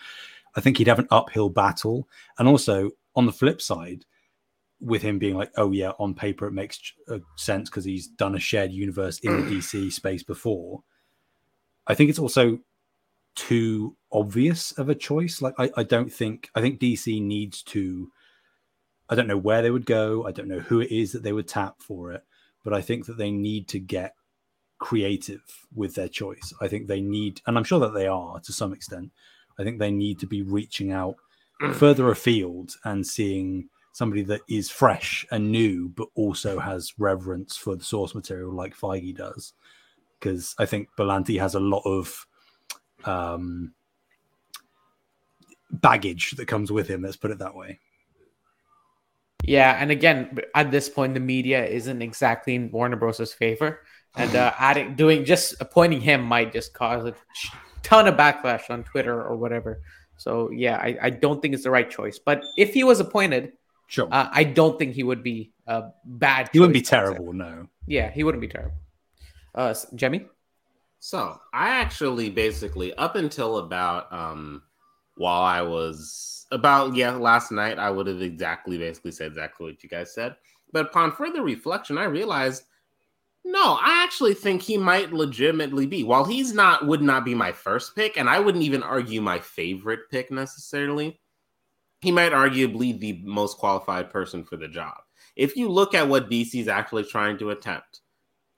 [0.55, 2.07] I think he'd have an uphill battle.
[2.37, 4.05] And also on the flip side,
[4.81, 8.35] with him being like, oh yeah, on paper it makes uh, sense because he's done
[8.35, 10.81] a shared universe in the DC space before.
[11.87, 12.59] I think it's also
[13.35, 15.41] too obvious of a choice.
[15.41, 18.11] Like I, I don't think I think DC needs to.
[19.07, 20.25] I don't know where they would go.
[20.25, 22.23] I don't know who it is that they would tap for it,
[22.63, 24.15] but I think that they need to get
[24.79, 25.41] creative
[25.75, 26.53] with their choice.
[26.61, 29.11] I think they need, and I'm sure that they are to some extent.
[29.59, 31.15] I think they need to be reaching out
[31.73, 37.75] further afield and seeing somebody that is fresh and new, but also has reverence for
[37.75, 39.53] the source material like Feige does.
[40.19, 42.25] Because I think Berlanti has a lot of
[43.05, 43.73] um,
[45.71, 47.01] baggage that comes with him.
[47.01, 47.79] Let's put it that way.
[49.43, 53.79] Yeah, and again, at this point, the media isn't exactly in Warner Bros.'s favor,
[54.15, 57.15] and uh, adding doing just appointing him might just cause a
[57.83, 59.81] ton of backlash on Twitter or whatever.
[60.17, 62.19] So yeah, I, I don't think it's the right choice.
[62.19, 63.53] But if he was appointed,
[63.87, 66.49] sure, uh, I don't think he would be a bad.
[66.51, 67.67] He wouldn't be terrible, no.
[67.87, 68.77] Yeah, he wouldn't be terrible.
[69.55, 70.25] Uh, Jemmy.
[70.99, 74.61] So I actually basically up until about um
[75.15, 79.81] while I was about yeah last night I would have exactly basically said exactly what
[79.83, 80.35] you guys said.
[80.71, 82.65] But upon further reflection, I realized
[83.43, 86.03] no, I actually think he might legitimately be.
[86.03, 89.39] While he's not would not be my first pick, and I wouldn't even argue my
[89.39, 91.19] favorite pick necessarily,
[92.01, 94.95] he might arguably the most qualified person for the job.
[95.35, 98.01] If you look at what DC's actually trying to attempt,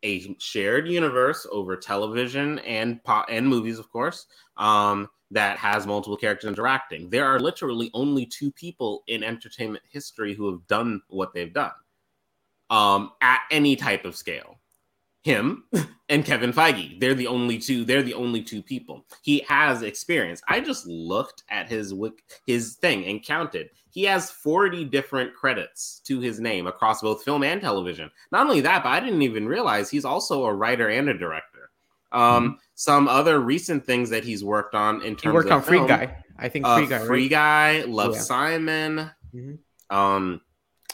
[0.04, 4.26] a shared universe over television and po- and movies, of course,
[4.58, 7.10] um, that has multiple characters interacting.
[7.10, 11.72] There are literally only two people in entertainment history who have done what they've done
[12.70, 14.60] um, at any type of scale
[15.24, 15.64] him
[16.10, 17.00] and Kevin Feige.
[17.00, 17.86] They're the only two.
[17.86, 19.06] They're the only two people.
[19.22, 20.42] He has experience.
[20.48, 21.94] I just looked at his
[22.46, 23.70] his thing and counted.
[23.90, 28.10] He has 40 different credits to his name across both film and television.
[28.32, 31.70] Not only that, but I didn't even realize he's also a writer and a director.
[32.12, 32.54] Um, mm-hmm.
[32.76, 35.88] Some other recent things that he's worked on in terms he worked on film, Free
[35.88, 36.18] Guy.
[36.38, 37.00] I think uh, Free Guy.
[37.06, 37.30] Free right?
[37.30, 38.22] Guy, Love yeah.
[38.22, 39.12] Simon.
[39.34, 39.96] Mm-hmm.
[39.96, 40.42] Um,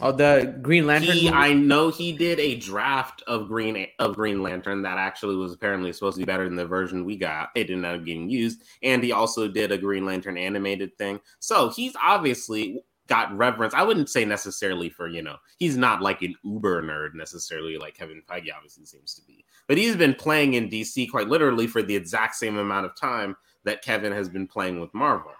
[0.01, 1.15] Oh, the Green Lantern.
[1.15, 5.53] He, I know he did a draft of Green of Green Lantern that actually was
[5.53, 7.49] apparently supposed to be better than the version we got.
[7.55, 11.19] It didn't end up getting used, and he also did a Green Lantern animated thing.
[11.39, 13.73] So he's obviously got reverence.
[13.73, 17.95] I wouldn't say necessarily for you know he's not like an uber nerd necessarily like
[17.95, 21.83] Kevin Feige obviously seems to be, but he's been playing in DC quite literally for
[21.83, 23.35] the exact same amount of time
[23.65, 25.31] that Kevin has been playing with Marvel.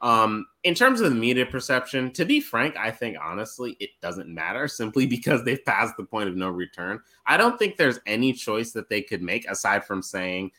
[0.00, 4.32] Um, in terms of the media perception, to be frank, I think honestly it doesn't
[4.32, 7.00] matter simply because they've passed the point of no return.
[7.26, 10.52] I don't think there's any choice that they could make aside from saying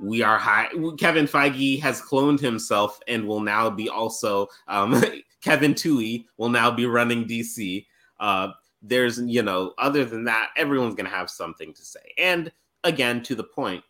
[0.00, 0.68] we are high.
[0.98, 5.02] Kevin Feige has cloned himself and will now be also um,
[5.42, 7.86] Kevin Tui will now be running DC.
[8.18, 8.48] Uh,
[8.82, 12.14] there's you know other than that, everyone's gonna have something to say.
[12.16, 12.50] And
[12.84, 13.84] again, to the point,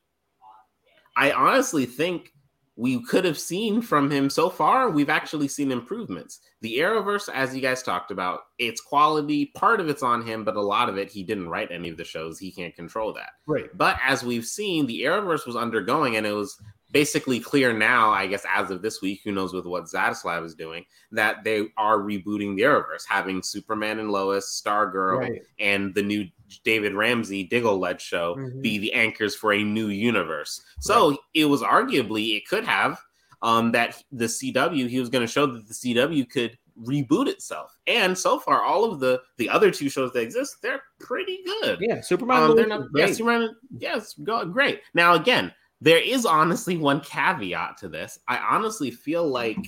[1.16, 2.32] I honestly think
[2.80, 6.40] we could have seen from him so far, we've actually seen improvements.
[6.62, 10.56] The Arrowverse, as you guys talked about, its quality, part of it's on him, but
[10.56, 12.38] a lot of it, he didn't write any of the shows.
[12.38, 13.32] He can't control that.
[13.46, 13.66] Right.
[13.74, 16.56] But as we've seen, the Arrowverse was undergoing, and it was
[16.92, 20.54] basically clear now, I guess, as of this week, who knows with what Zaslav is
[20.54, 25.42] doing, that they are rebooting the Arrowverse, having Superman and Lois, Stargirl, right.
[25.58, 26.28] and the new
[26.64, 28.60] David Ramsey Diggle led show mm-hmm.
[28.60, 30.62] be the anchors for a new universe.
[30.80, 31.18] So right.
[31.34, 33.00] it was arguably, it could have.
[33.42, 37.76] Um, that the CW, he was going to show that the CW could reboot itself.
[37.86, 41.78] And so far, all of the the other two shows that exist, they're pretty good.
[41.80, 42.42] Yeah, Superman.
[42.42, 42.92] Um, they're not.
[42.92, 43.08] Great.
[43.08, 43.56] Yes, Superman.
[43.78, 44.82] Yes, go, great.
[44.94, 48.18] Now again, there is honestly one caveat to this.
[48.28, 49.58] I honestly feel like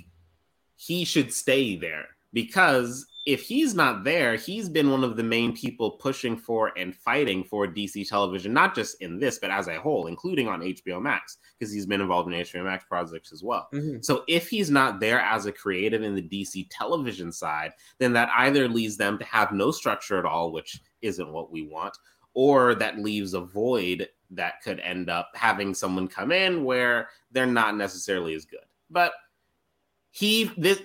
[0.76, 5.54] he should stay there because if he's not there, he's been one of the main
[5.54, 9.80] people pushing for and fighting for DC television, not just in this, but as a
[9.80, 13.68] whole, including on HBO Max, because he's been involved in HBO Max projects as well.
[13.72, 14.02] Mm-hmm.
[14.02, 18.28] So if he's not there as a creative in the DC television side, then that
[18.36, 21.96] either leads them to have no structure at all, which isn't what we want,
[22.34, 27.46] or that leaves a void that could end up having someone come in where they're
[27.46, 28.60] not necessarily as good.
[28.90, 29.12] But
[30.10, 30.80] he, this,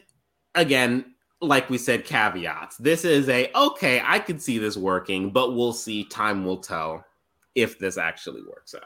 [0.56, 2.78] again, like we said, caveats.
[2.78, 6.04] This is a okay, I could see this working, but we'll see.
[6.06, 7.06] Time will tell
[7.56, 8.84] if this actually works out.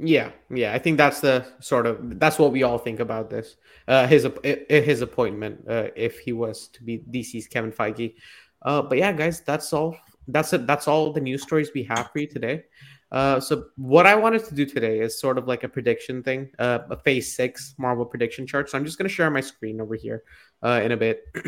[0.00, 3.56] Yeah, yeah, I think that's the sort of that's what we all think about this.
[3.88, 4.28] Uh, his
[4.68, 8.14] his appointment, uh, if he was to be DC's Kevin Feige.
[8.62, 9.96] Uh, but yeah, guys, that's all.
[10.28, 10.66] That's it.
[10.66, 12.64] That's all the news stories we have for you today.
[13.10, 16.50] Uh, so what I wanted to do today is sort of like a prediction thing,
[16.58, 18.68] uh, a Phase Six Marvel prediction chart.
[18.68, 20.24] So I'm just going to share my screen over here
[20.62, 21.24] uh, in a bit.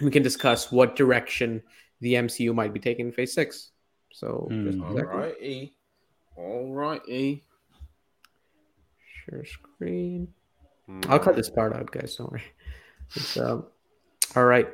[0.00, 1.62] we can discuss what direction
[2.00, 3.70] the MCU might be taking in Phase Six.
[4.12, 4.82] So mm.
[4.82, 5.74] all righty,
[6.36, 7.44] all righty.
[9.24, 10.28] Share screen.
[10.88, 11.08] Mm.
[11.08, 12.16] I'll cut this part out, guys.
[12.16, 12.42] Don't worry.
[13.14, 13.66] It's, um,
[14.36, 14.68] all right.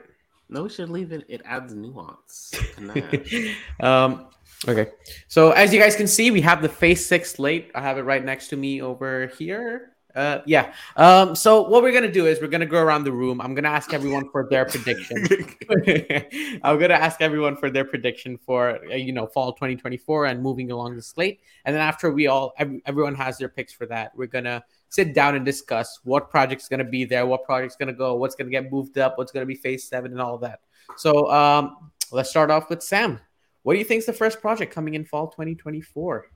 [0.48, 1.24] No, we should leave it.
[1.28, 2.52] It adds nuance.
[3.80, 4.26] um,
[4.68, 4.90] Okay.
[5.28, 7.70] So as you guys can see, we have the Phase Six slate.
[7.74, 9.94] I have it right next to me over here.
[10.14, 10.72] Uh, yeah.
[10.96, 13.40] Um, so what we're gonna do is we're gonna go around the room.
[13.40, 15.26] I'm gonna ask everyone for their prediction.
[16.62, 20.70] I'm gonna ask everyone for their prediction for uh, you know fall 2024 and moving
[20.70, 21.40] along the slate.
[21.64, 24.62] And then after we all every, everyone has their picks for that, we're gonna
[24.94, 28.50] sit down and discuss what project's gonna be there, what project's gonna go, what's gonna
[28.50, 30.60] get moved up, what's gonna be Phase Seven, and all that.
[30.96, 33.20] So um, let's start off with Sam.
[33.64, 36.26] What do you think is the first project coming in fall 2024?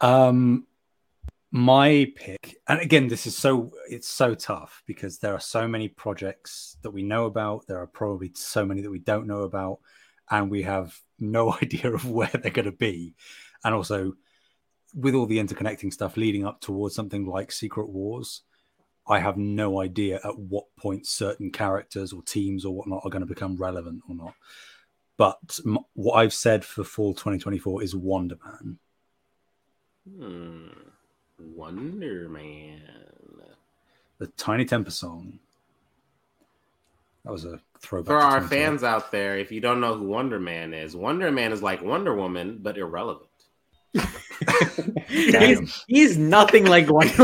[0.00, 0.66] Um,
[1.50, 5.88] my pick, and again, this is so it's so tough because there are so many
[5.88, 7.66] projects that we know about.
[7.66, 9.80] There are probably so many that we don't know about,
[10.30, 13.14] and we have no idea of where they're going to be.
[13.64, 14.14] And also,
[14.94, 18.42] with all the interconnecting stuff leading up towards something like Secret Wars,
[19.08, 23.20] I have no idea at what point certain characters or teams or whatnot are going
[23.20, 24.34] to become relevant or not.
[25.16, 28.78] But m- what I've said for fall 2024 is Wonder Man.
[30.18, 30.66] Hmm.
[31.38, 32.82] Wonder Man.
[34.18, 35.38] The Tinie Tempah song.
[37.24, 38.06] That was a throwback.
[38.06, 41.52] For our fans out there, if you don't know who Wonder Man is, Wonder Man
[41.52, 43.28] is like Wonder Woman, but irrelevant.
[45.08, 47.08] He's, he's nothing like Woman.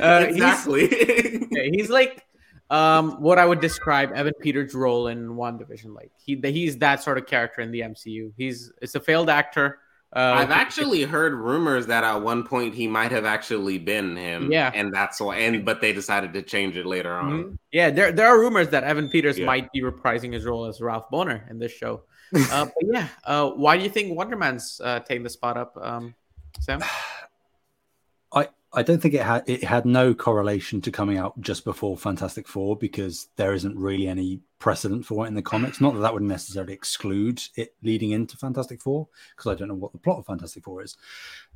[0.00, 0.88] uh, exactly.
[0.88, 2.24] He's, he's like
[2.70, 5.94] um, what I would describe Evan Peters' role in WandaVision.
[5.94, 6.12] like.
[6.16, 8.32] He he's that sort of character in the MCU.
[8.36, 9.78] He's it's a failed actor.
[10.14, 14.52] Uh, I've actually heard rumors that at one point he might have actually been him.
[14.52, 15.38] Yeah, and that's why.
[15.38, 17.30] And but they decided to change it later on.
[17.30, 17.54] Mm-hmm.
[17.72, 19.46] Yeah, there there are rumors that Evan Peters yeah.
[19.46, 22.02] might be reprising his role as Ralph Bohner in this show.
[22.34, 25.76] Uh, but yeah, uh, why do you think Wonder Man's uh, taking the spot up,
[25.80, 26.14] um,
[26.60, 26.82] Sam?
[28.34, 31.96] I I don't think it had it had no correlation to coming out just before
[31.96, 35.80] Fantastic Four because there isn't really any precedent for it in the comics.
[35.80, 39.74] Not that that would necessarily exclude it leading into Fantastic Four because I don't know
[39.74, 40.96] what the plot of Fantastic Four is.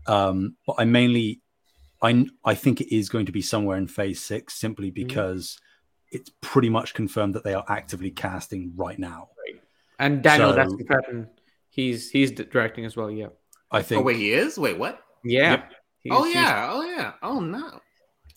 [0.07, 1.41] Um, but I mainly,
[2.03, 5.07] I I think it is going to be somewhere in Phase Six simply mm-hmm.
[5.07, 6.17] because mm-hmm.
[6.19, 9.31] it's pretty much confirmed that they are actively casting right now.
[9.99, 10.07] Right.
[10.07, 11.27] And Daniel so,
[11.69, 13.11] he's he's directing as well.
[13.11, 13.29] Yeah,
[13.71, 14.01] I think.
[14.01, 14.59] Oh wait, he is.
[14.59, 15.01] Wait, what?
[15.25, 15.51] Yeah.
[15.53, 15.73] Yep.
[16.11, 17.81] Oh yeah, oh yeah, oh no.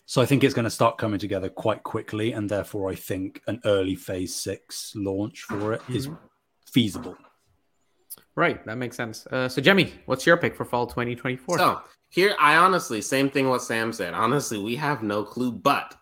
[0.06, 3.40] So I think it's going to start coming together quite quickly, and therefore I think
[3.46, 6.16] an early Phase Six launch for it is mm-hmm.
[6.66, 7.16] feasible.
[8.34, 9.26] Right, that makes sense.
[9.26, 11.58] Uh, so, Jemmy, what's your pick for fall 2024?
[11.58, 14.14] So here, I honestly, same thing what Sam said.
[14.14, 15.94] Honestly, we have no clue, but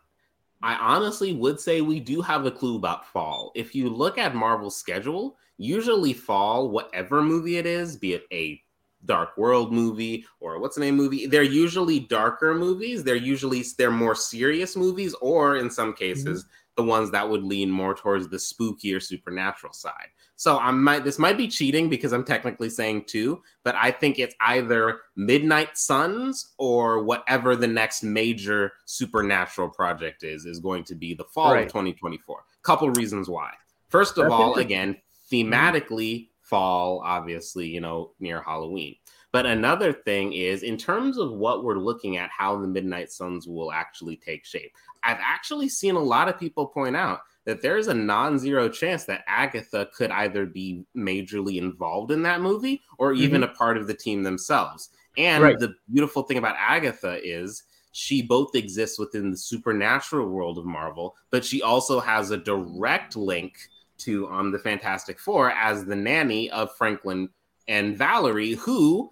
[0.63, 3.53] I honestly would say we do have a clue about fall.
[3.55, 8.61] If you look at Marvel's schedule, usually fall, whatever movie it is, be it a
[9.05, 13.05] dark world movie or what's the name movie they're usually darker movies.
[13.05, 16.51] They're usually they're more serious movies or in some cases mm-hmm.
[16.77, 20.09] the ones that would lean more towards the spookier supernatural side.
[20.35, 24.19] So i might this might be cheating because i'm technically saying two but i think
[24.19, 30.95] it's either midnight suns or whatever the next major supernatural project is is going to
[30.95, 31.67] be the fall right.
[31.67, 33.51] of 2024 couple reasons why.
[33.89, 34.97] First of That's all again
[35.31, 38.97] thematically fall, obviously, you know, near Halloween.
[39.31, 43.47] But another thing is, in terms of what we're looking at, how the Midnight Suns
[43.47, 44.73] will actually take shape.
[45.05, 49.05] I've actually seen a lot of people point out that there is a non-zero chance
[49.05, 53.51] that Agatha could either be majorly involved in that movie or even mm-hmm.
[53.51, 54.91] a part of the team themselves.
[55.17, 55.59] And right.
[55.59, 61.17] the beautiful thing about Agatha is she both exists within the supernatural world of Marvel,
[61.31, 63.59] but she also has a direct link
[63.99, 67.29] to um the Fantastic Four as the nanny of Franklin
[67.67, 69.11] and Valerie, who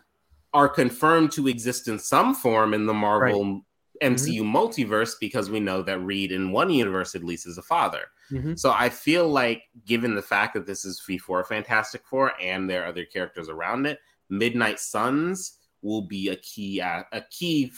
[0.54, 3.62] are confirmed to exist in some form in the Marvel right.
[4.02, 4.56] MCU mm-hmm.
[4.56, 8.02] multiverse because we know that Reed in one universe at least is a father.
[8.30, 8.54] Mm-hmm.
[8.54, 12.84] So I feel like, given the fact that this is before Fantastic Four and there
[12.84, 17.72] are other characters around it, Midnight Suns will be a key uh, a key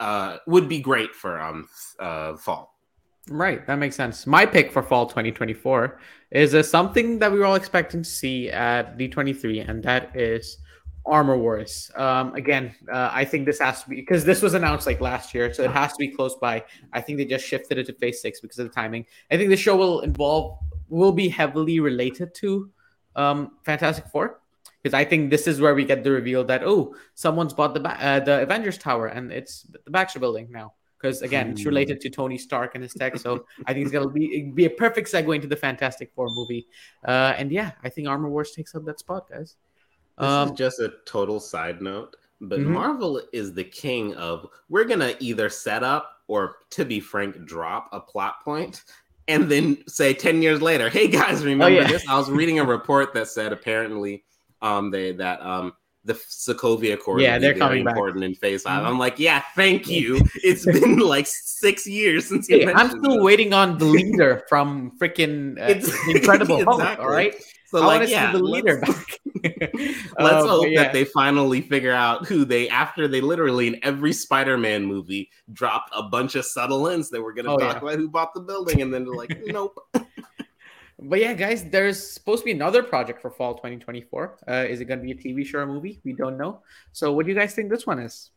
[0.00, 2.74] uh, would be great for um uh, fall.
[3.28, 4.26] Right, that makes sense.
[4.26, 5.98] My pick for fall 2024
[6.34, 10.58] is uh, something that we were all expecting to see at D23, and that is
[11.06, 11.92] Armor Wars.
[11.94, 15.32] Um, again, uh, I think this has to be because this was announced like last
[15.32, 16.64] year, so it has to be close by.
[16.92, 19.06] I think they just shifted it to Phase Six because of the timing.
[19.30, 22.70] I think the show will involve will be heavily related to
[23.14, 24.40] um, Fantastic Four
[24.82, 27.80] because I think this is where we get the reveal that oh, someone's bought the
[27.88, 30.72] uh, the Avengers Tower and it's the Baxter Building now.
[31.04, 34.08] Because again, it's related to Tony Stark and his tech, so I think it's gonna
[34.08, 36.66] be be a perfect segue into the Fantastic Four movie.
[37.06, 39.56] Uh, and yeah, I think Armor Wars takes up that spot, guys.
[40.18, 42.72] This um, is just a total side note, but mm-hmm.
[42.72, 47.90] Marvel is the king of we're gonna either set up or, to be frank, drop
[47.92, 48.82] a plot point
[49.28, 51.86] and then say 10 years later, hey guys, remember oh, yeah.
[51.86, 52.02] this?
[52.08, 54.24] I was reading a report that said apparently
[54.62, 58.28] um they that um the Sokovia Accord yeah, they're coming important back.
[58.28, 58.86] in phase 5 mm-hmm.
[58.86, 60.20] I'm like, yeah, thank you.
[60.42, 62.66] It's been like six years since you.
[62.66, 66.64] Hey, I'm still waiting on the leader from freaking uh, Incredible exactly.
[66.64, 66.98] Hulk.
[66.98, 67.34] All right,
[67.66, 69.18] so I like, yeah, the leader back.
[70.18, 70.84] let's um, hope yeah.
[70.84, 75.90] that they finally figure out who they after they literally in every Spider-Man movie dropped
[75.94, 77.78] a bunch of subtle hints that we're gonna oh, talk yeah.
[77.78, 79.78] about who bought the building, and then they're like, nope.
[81.06, 84.38] But yeah, guys, there's supposed to be another project for fall 2024.
[84.48, 86.00] Uh, is it going to be a TV show or movie?
[86.02, 86.62] We don't know.
[86.92, 88.30] So, what do you guys think this one is?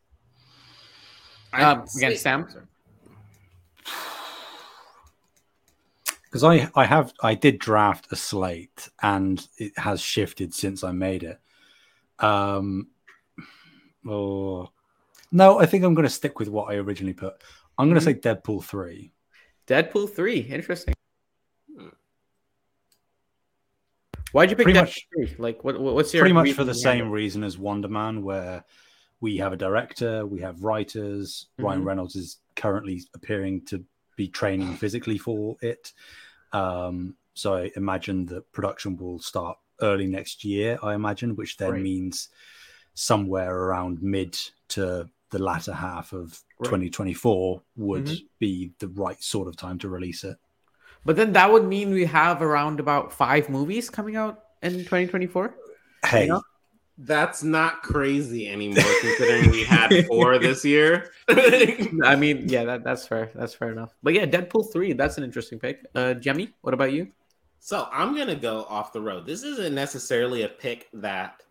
[1.54, 2.46] Um, again, Sam
[6.24, 10.92] because I I have I did draft a slate and it has shifted since I
[10.92, 11.40] made it.
[12.20, 12.88] Um,
[14.06, 14.70] oh
[15.32, 17.42] no, I think I'm going to stick with what I originally put.
[17.78, 18.20] I'm going to mm-hmm.
[18.22, 19.14] say Deadpool three.
[19.68, 20.94] Deadpool three, interesting.
[24.32, 25.36] Why'd you pick pretty much, three?
[25.38, 28.64] Like, what, what's your pretty much for the same reason as Wonder Man, where
[29.20, 31.48] we have a director, we have writers.
[31.54, 31.66] Mm-hmm.
[31.66, 33.84] Ryan Reynolds is currently appearing to
[34.16, 35.94] be training physically for it.
[36.54, 41.72] Um, so I imagine that production will start early next year, I imagine, which then
[41.72, 41.82] right.
[41.82, 42.30] means
[42.94, 44.38] somewhere around mid
[44.70, 46.66] to the latter half of right.
[46.66, 48.26] 2024 would mm-hmm.
[48.40, 50.38] be the right sort of time to release it.
[51.08, 55.56] But then that would mean we have around about five movies coming out in 2024.
[56.06, 56.42] Hey, you know?
[56.98, 61.12] That's not crazy anymore, considering we had four this year.
[61.30, 63.32] I mean, yeah, that, that's fair.
[63.34, 63.96] That's fair enough.
[64.04, 64.92] But yeah, Deadpool three.
[64.92, 65.86] That's an interesting pick.
[65.96, 67.08] Uh, Jemmy, what about you?
[67.62, 69.26] So I'm gonna go off the road.
[69.26, 71.42] This isn't necessarily a pick that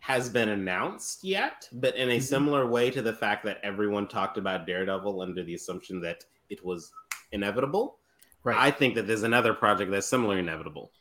[0.00, 2.22] has been announced yet, but in a mm-hmm.
[2.22, 6.64] similar way to the fact that everyone talked about Daredevil under the assumption that it
[6.64, 6.90] was
[7.30, 7.98] inevitable.
[8.46, 8.56] Right.
[8.56, 10.92] I think that there's another project that's similar inevitable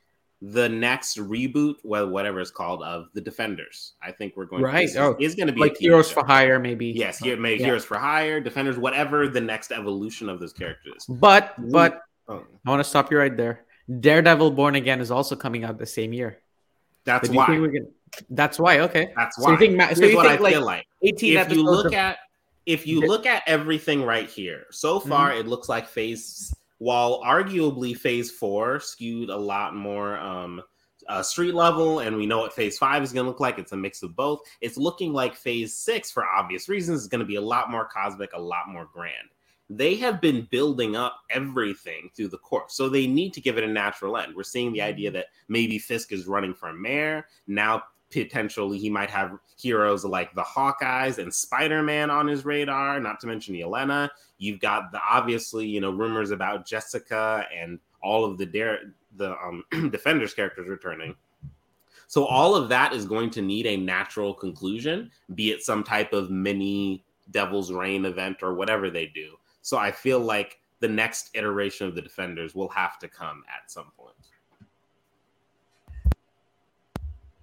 [0.42, 3.94] the next reboot, well, whatever it's called, of the Defenders.
[4.02, 4.88] I think we're going right.
[4.90, 6.22] to, oh, is going to be like Heroes show.
[6.22, 6.88] for Hire, maybe.
[6.88, 7.68] Yes, here, maybe yeah.
[7.68, 11.06] Heroes for Hire, Defenders, whatever the next evolution of those characters.
[11.08, 12.44] But but oh.
[12.66, 13.66] I want to stop you right there.
[14.00, 16.40] Daredevil Born Again is also coming out the same year.
[17.06, 17.48] That's why.
[17.48, 17.70] Gonna,
[18.30, 18.80] that's why.
[18.82, 19.14] Okay.
[19.16, 19.46] That's why.
[19.46, 20.86] So you think, so you what think I like feel like.
[21.02, 21.38] Eighteen.
[21.38, 22.18] If you look of, at
[22.66, 25.42] if you look at everything right here, so far mm-hmm.
[25.42, 30.62] it looks like Phase while arguably phase four skewed a lot more um,
[31.08, 33.60] uh, street level, and we know what phase five is going to look like.
[33.60, 34.42] It's a mix of both.
[34.62, 37.86] It's looking like phase six, for obvious reasons, is going to be a lot more
[37.86, 39.30] cosmic, a lot more grand.
[39.70, 43.64] They have been building up everything through the course, so they need to give it
[43.64, 44.36] a natural end.
[44.36, 47.26] We're seeing the idea that maybe Fisk is running for mayor.
[47.48, 47.84] Now,
[48.24, 53.20] potentially, he might have heroes like the Hawkeyes and Spider Man on his radar, not
[53.20, 54.10] to mention Yelena.
[54.38, 59.32] You've got the obviously, you know, rumors about Jessica and all of the dare the
[59.32, 61.16] um, defenders characters returning.
[62.08, 66.14] So all of that is going to need a natural conclusion, be it some type
[66.14, 69.36] of mini Devil's Reign event or whatever they do.
[69.62, 73.72] So I feel like the next iteration of the Defenders will have to come at
[73.72, 74.16] some point.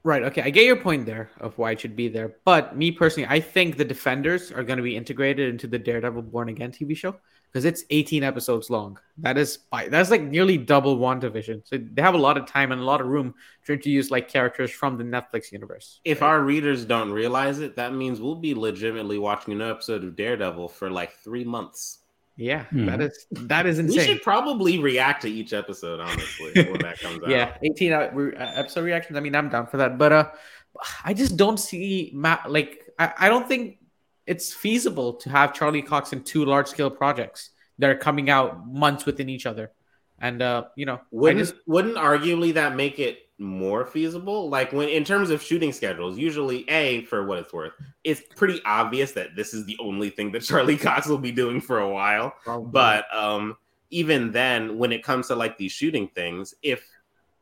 [0.05, 0.25] Right.
[0.25, 0.43] Okay.
[0.43, 2.35] I get your point there of why it should be there.
[2.45, 6.23] But me personally, I think the Defenders are going to be integrated into the Daredevil
[6.23, 7.15] Born Again TV show
[7.53, 8.99] because it's 18 episodes long.
[9.19, 9.59] That is
[9.91, 11.63] that's like nearly double WandaVision.
[11.65, 13.35] So they have a lot of time and a lot of room
[13.67, 16.01] to introduce like characters from the Netflix universe.
[16.05, 16.29] If right?
[16.29, 20.69] our readers don't realize it, that means we'll be legitimately watching an episode of Daredevil
[20.69, 21.99] for like three months.
[22.37, 22.87] Yeah, hmm.
[22.87, 23.99] that is that is insane.
[23.99, 27.29] We should probably react to each episode, honestly, when that comes out.
[27.29, 29.19] Yeah, 18 episode reactions.
[29.19, 30.31] I mean, I'm down for that, but uh,
[31.05, 33.79] I just don't see ma- like I, I don't think
[34.27, 38.67] it's feasible to have Charlie Cox in two large scale projects that are coming out
[38.67, 39.73] months within each other,
[40.19, 44.49] and uh, you know, wouldn't just, wouldn't arguably that make it more feasible.
[44.49, 47.73] Like when in terms of shooting schedules, usually a for what it's worth,
[48.05, 51.61] it's pretty obvious that this is the only thing that Charlie Cox will be doing
[51.61, 52.35] for a while.
[52.43, 52.71] Probably.
[52.71, 53.57] But um,
[53.91, 56.89] even then, when it comes to like these shooting things, if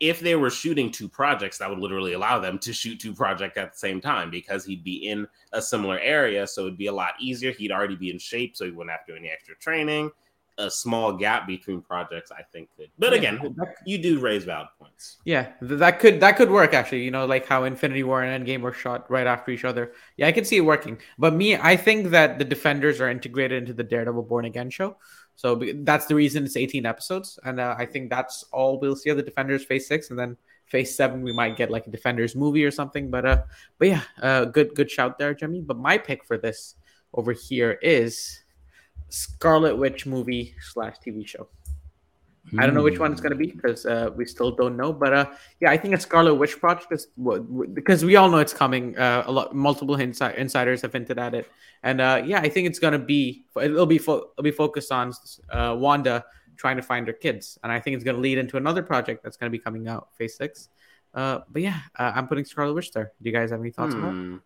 [0.01, 3.59] if they were shooting two projects, that would literally allow them to shoot two projects
[3.59, 6.93] at the same time because he'd be in a similar area, so it'd be a
[6.93, 7.53] lot easier.
[7.53, 10.11] He'd already be in shape, so he wouldn't have to do any extra training
[10.61, 12.91] a small gap between projects, I think could.
[12.99, 13.57] But again,
[13.87, 15.19] you do raise valid points.
[15.25, 17.03] Yeah, that could that could work actually.
[17.03, 19.93] You know, like how Infinity War and Endgame were shot right after each other.
[20.17, 20.99] Yeah, I can see it working.
[21.19, 24.97] But me, I think that the Defenders are integrated into the Daredevil Born Again show.
[25.37, 29.09] So that's the reason it's 18 episodes, and uh, I think that's all we'll see
[29.09, 30.37] of the Defenders Phase Six, and then
[30.67, 33.11] Phase Seven we might get like a Defenders movie or something.
[33.11, 33.43] But uh,
[33.79, 35.63] but yeah, uh, good good shout there, Jemmy.
[35.63, 36.75] But my pick for this
[37.15, 38.45] over here is
[39.11, 41.49] Scarlet Witch movie slash TV show.
[42.59, 44.93] I don't know which one it's going to be because uh, we still don't know.
[44.93, 45.27] But uh,
[45.61, 47.07] yeah, I think a Scarlet Witch project is
[47.75, 48.99] because we all know it's coming.
[48.99, 51.51] Uh, a lot, multiple insi- insiders have hinted at it,
[51.83, 54.91] and uh, yeah, I think it's going to be it'll be fo- it'll be focused
[54.91, 55.13] on
[55.51, 56.25] uh, Wanda
[56.57, 59.23] trying to find her kids, and I think it's going to lead into another project
[59.23, 60.71] that's going to be coming out, Phase Six.
[61.15, 63.13] Uh, but yeah, I'm putting Scarlet Witch there.
[63.23, 64.05] Do you guys have any thoughts hmm.
[64.05, 64.41] on that?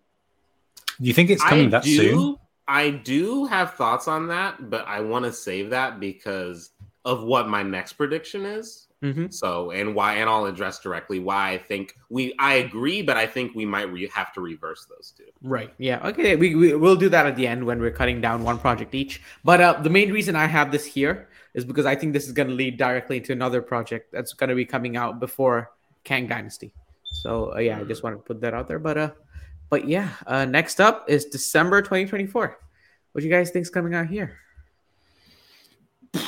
[1.00, 2.36] Do you think it's coming I that do, soon?
[2.66, 6.70] I do have thoughts on that, but I want to save that because
[7.04, 8.86] of what my next prediction is.
[9.02, 9.26] Mm-hmm.
[9.28, 13.26] So, and why, and I'll address directly why I think we, I agree, but I
[13.26, 15.24] think we might re- have to reverse those two.
[15.42, 15.74] Right.
[15.76, 16.06] Yeah.
[16.08, 16.36] Okay.
[16.36, 19.20] We, we, will do that at the end when we're cutting down one project each.
[19.44, 22.32] But uh, the main reason I have this here is because I think this is
[22.32, 25.70] going to lead directly to another project that's going to be coming out before
[26.02, 26.72] Kang Dynasty.
[27.02, 28.78] So, uh, yeah, I just want to put that out there.
[28.78, 29.10] But, uh,
[29.74, 32.60] but yeah, uh, next up is December 2024.
[33.10, 34.38] What do you guys think is coming out here?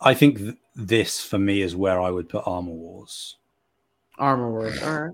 [0.00, 3.36] I think th- this for me is where I would put Armor Wars.
[4.16, 4.82] Armor Wars.
[4.82, 5.12] All right.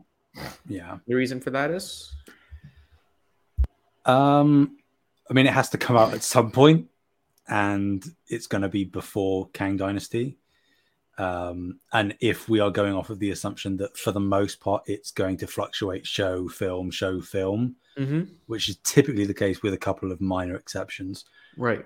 [0.69, 0.99] Yeah.
[1.09, 2.15] The reason for that is?
[4.05, 4.79] Um,
[5.29, 6.87] I mean, it has to come out at some point,
[7.49, 10.39] and it's going to be before Kang Dynasty.
[11.19, 14.85] Um, and if we are going off of the assumption that for the most part
[14.87, 18.33] it's going to fluctuate show, film, show, film, mm-hmm.
[18.47, 21.25] which is typically the case with a couple of minor exceptions.
[21.57, 21.85] Right.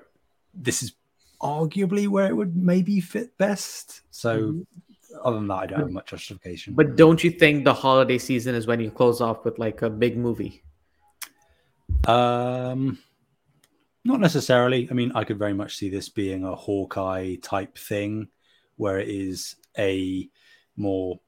[0.53, 0.93] This is
[1.41, 4.03] arguably where it would maybe fit best.
[4.11, 5.19] So, mm-hmm.
[5.25, 6.75] other than that, I don't have much justification.
[6.75, 9.89] But don't you think the holiday season is when you close off with like a
[9.89, 10.63] big movie?
[12.07, 12.99] Um,
[14.05, 14.89] not necessarily.
[14.91, 18.29] I mean, I could very much see this being a Hawkeye type thing
[18.83, 20.29] where it is a
[20.77, 21.21] more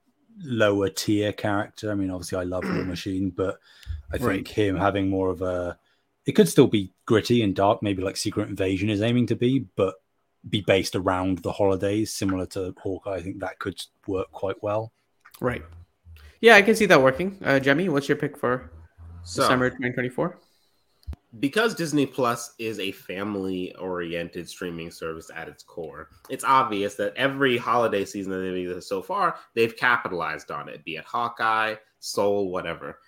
[0.43, 1.91] lower tier character.
[1.91, 3.59] I mean, obviously, I love War Machine, but
[4.13, 4.49] I think right.
[4.49, 5.79] him having more of a
[6.27, 9.67] it could still be gritty and dark, maybe like Secret Invasion is aiming to be,
[9.77, 9.95] but
[10.49, 13.15] be based around the holidays, similar to Hawkeye.
[13.15, 14.93] I think that could work quite well.
[15.41, 15.63] Right.
[16.41, 17.39] Yeah, I can see that working.
[17.45, 18.71] Uh, Jemmy, what's your pick for
[19.23, 20.39] so, December 2024?
[21.41, 27.15] Because Disney Plus is a family oriented streaming service at its core, it's obvious that
[27.17, 31.75] every holiday season that they've used so far, they've capitalized on it, be it Hawkeye,
[31.99, 32.99] Soul, whatever.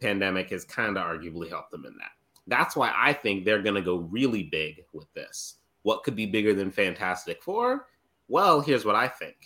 [0.00, 2.10] Pandemic has kind of arguably helped them in that.
[2.46, 5.56] That's why I think they're going to go really big with this.
[5.82, 7.86] What could be bigger than Fantastic Four?
[8.28, 9.36] Well, here's what I think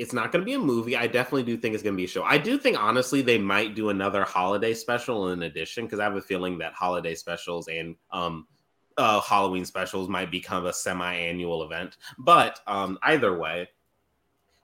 [0.00, 0.96] it's not going to be a movie.
[0.96, 2.22] I definitely do think it's going to be a show.
[2.22, 6.16] I do think, honestly, they might do another holiday special in addition because I have
[6.16, 8.46] a feeling that holiday specials and um,
[8.96, 11.98] uh, Halloween specials might become a semi-annual event.
[12.18, 13.68] But um, either way,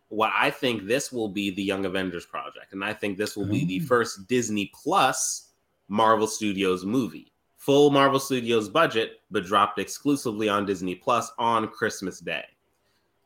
[0.08, 3.46] what I think this will be the Young Avengers project, and I think this will
[3.46, 3.86] be the mm.
[3.86, 5.50] first Disney Plus
[5.88, 7.30] Marvel Studios movie.
[7.58, 12.44] Full Marvel Studios budget, but dropped exclusively on Disney Plus on Christmas Day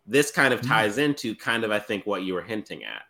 [0.07, 0.69] this kind of hmm.
[0.69, 3.03] ties into kind of, I think, what you were hinting at.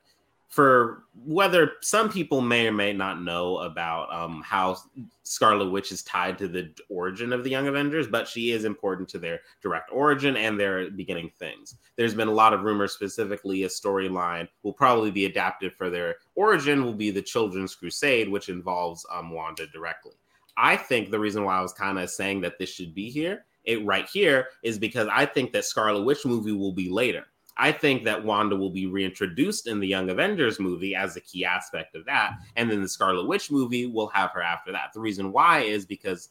[0.51, 4.77] for whether some people may or may not know about um, how
[5.23, 9.09] Scarlet Witch is tied to the origin of the Young Avengers, but she is important
[9.11, 11.77] to their direct origin and their beginning things.
[11.95, 16.17] There's been a lot of rumors, specifically a storyline will probably be adapted for their
[16.35, 20.15] origin will be the Children's Crusade, which involves um, Wanda directly.
[20.57, 23.45] I think the reason why I was kind of saying that this should be here,
[23.65, 27.27] it right here, is because I think that Scarlet Witch movie will be later
[27.61, 31.45] I think that Wanda will be reintroduced in the Young Avengers movie as a key
[31.45, 32.39] aspect of that.
[32.57, 34.95] And then the Scarlet Witch movie will have her after that.
[34.95, 36.31] The reason why is because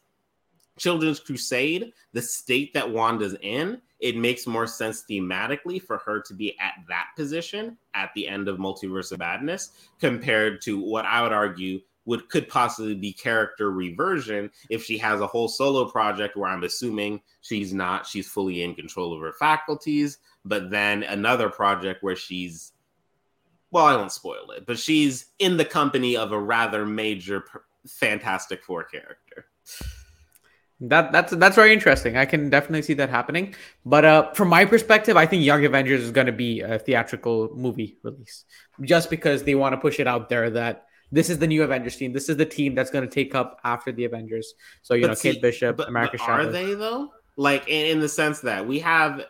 [0.79, 6.33] Children's Crusade, the state that Wanda's in, it makes more sense thematically for her to
[6.33, 11.21] be at that position at the end of Multiverse of Madness compared to what I
[11.21, 11.79] would argue
[12.09, 16.63] would could possibly be character reversion if she has a whole solo project where I'm
[16.63, 22.15] assuming she's not she's fully in control of her faculties, but then another project where
[22.15, 22.73] she's
[23.71, 27.45] well, I won't spoil it, but she's in the company of a rather major
[27.87, 29.45] Fantastic Four character.
[30.81, 32.17] That that's that's very interesting.
[32.17, 33.53] I can definitely see that happening.
[33.85, 37.51] But uh, from my perspective, I think Young Avengers is going to be a theatrical
[37.53, 38.45] movie release,
[38.81, 41.95] just because they want to push it out there that this is the new Avengers
[41.95, 42.13] team.
[42.13, 44.53] This is the team that's going to take up after the Avengers.
[44.81, 47.11] So you but know, see, Kate Bishop, but, America but Are they though?
[47.35, 49.23] Like in, in the sense that we have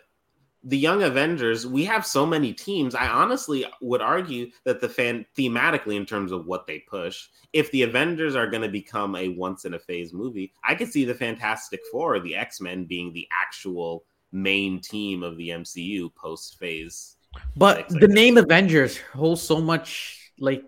[0.63, 2.93] the Young Avengers, we have so many teams.
[2.93, 7.71] I honestly would argue that the fan thematically, in terms of what they push, if
[7.71, 11.05] the Avengers are going to become a once in a phase movie, I could see
[11.05, 16.59] the Fantastic Four, the X Men, being the actual main team of the MCU post
[16.59, 17.15] phase.
[17.55, 20.63] But the name Avengers holds so much like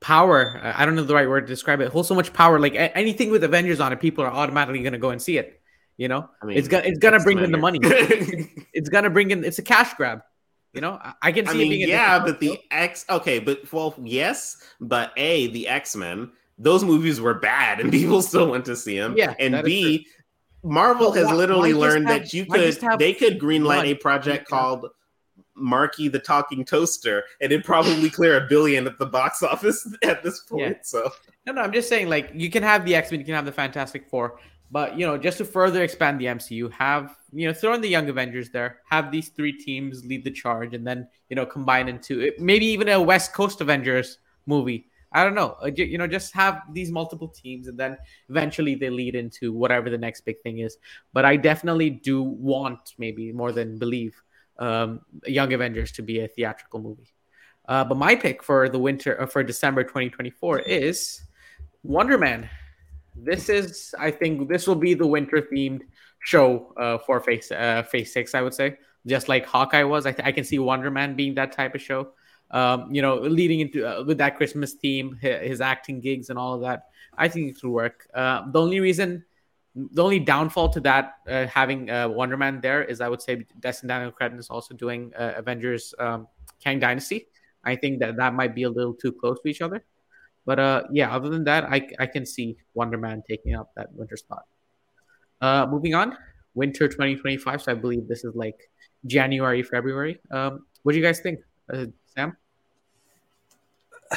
[0.00, 0.60] power.
[0.62, 1.84] I don't know the right word to describe it.
[1.84, 2.58] it holds so much power.
[2.58, 5.60] Like anything with Avengers on it, people are automatically going to go and see it.
[5.96, 7.78] You know, I mean, it's gonna it's gonna bring in the money.
[7.82, 9.44] it's gonna bring in.
[9.44, 10.22] It's a cash grab.
[10.72, 13.04] You know, I can see I mean, yeah, but the X.
[13.10, 16.32] Okay, but well, yes, but a the X Men.
[16.58, 19.14] Those movies were bad, and people still went to see them.
[19.16, 20.06] Yeah, and B,
[20.64, 24.86] Marvel has literally learned have, that you could they could greenlight a project called
[25.54, 30.22] Marky the Talking Toaster, and it'd probably clear a billion at the box office at
[30.22, 30.76] this point.
[30.76, 30.82] Yeah.
[30.82, 31.10] So
[31.46, 33.44] no, no, I'm just saying like you can have the X Men, you can have
[33.44, 34.38] the Fantastic Four,
[34.70, 37.88] but you know, just to further expand the MCU, have you know, throw in the
[37.88, 41.88] Young Avengers there, have these three teams lead the charge, and then you know, combine
[41.88, 44.88] into maybe even a West Coast Avengers movie.
[45.14, 47.98] I don't know, uh, you know, just have these multiple teams, and then
[48.30, 50.78] eventually they lead into whatever the next big thing is.
[51.12, 54.14] But I definitely do want, maybe more than believe,
[54.62, 57.12] um, Young Avengers to be a theatrical movie.
[57.68, 61.22] Uh, but my pick for the winter uh, for December 2024 is
[61.82, 62.48] Wonder Man
[63.16, 65.82] this is I think this will be the winter themed
[66.20, 68.34] show uh, for Phase uh, Phase Six.
[68.34, 70.06] I would say just like Hawkeye was.
[70.06, 72.12] I, th- I can see Wonder Man being that type of show.
[72.50, 76.38] Um, you know, leading into uh, with that Christmas theme, his, his, acting gigs and
[76.38, 76.88] all of that.
[77.16, 78.06] I think it will work.
[78.12, 79.24] Uh, the only reason,
[79.74, 83.46] the only downfall to that uh, having uh, Wonder Man there is I would say
[83.60, 86.28] Destin Daniel Cretton is also doing uh, Avengers um,
[86.62, 87.26] Kang Dynasty.
[87.64, 89.84] I think that that might be a little too close to each other.
[90.44, 93.92] But uh, yeah, other than that, I, I can see Wonder Man taking up that
[93.92, 94.44] winter spot.
[95.40, 96.16] Uh, moving on,
[96.54, 97.62] winter 2025.
[97.62, 98.70] So I believe this is like
[99.06, 100.18] January, February.
[100.30, 101.40] Um, what do you guys think,
[101.72, 102.36] uh, Sam?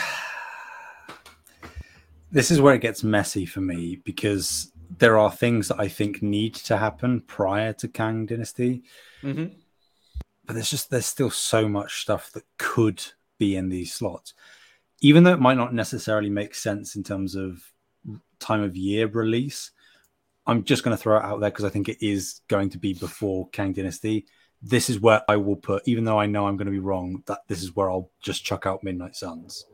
[2.31, 6.21] This is where it gets messy for me because there are things that I think
[6.21, 8.83] need to happen prior to Kang Dynasty.
[9.21, 9.53] Mm-hmm.
[10.45, 13.03] But there's just there's still so much stuff that could
[13.37, 14.33] be in these slots
[15.01, 17.61] even though it might not necessarily make sense in terms of
[18.39, 19.71] time of year release,
[20.47, 22.77] I'm just going to throw it out there because I think it is going to
[22.77, 24.25] be before Kang Dynasty.
[24.61, 27.23] This is where I will put, even though I know I'm going to be wrong,
[27.27, 29.65] that this is where I'll just chuck out Midnight Suns.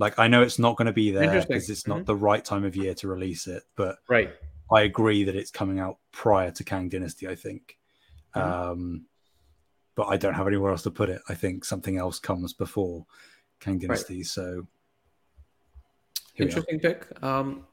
[0.00, 1.90] Like I know it's not going to be there because it's mm-hmm.
[1.98, 4.32] not the right time of year to release it, but right,
[4.72, 7.28] I agree that it's coming out prior to Kang Dynasty.
[7.28, 7.76] I think,
[8.34, 8.70] mm-hmm.
[8.70, 9.06] um,
[9.94, 11.20] but I don't have anywhere else to put it.
[11.28, 13.04] I think something else comes before.
[13.60, 14.16] Kang Dynasty.
[14.16, 14.26] Right.
[14.26, 14.66] So
[16.38, 17.06] interesting pick.
[17.22, 17.66] Um,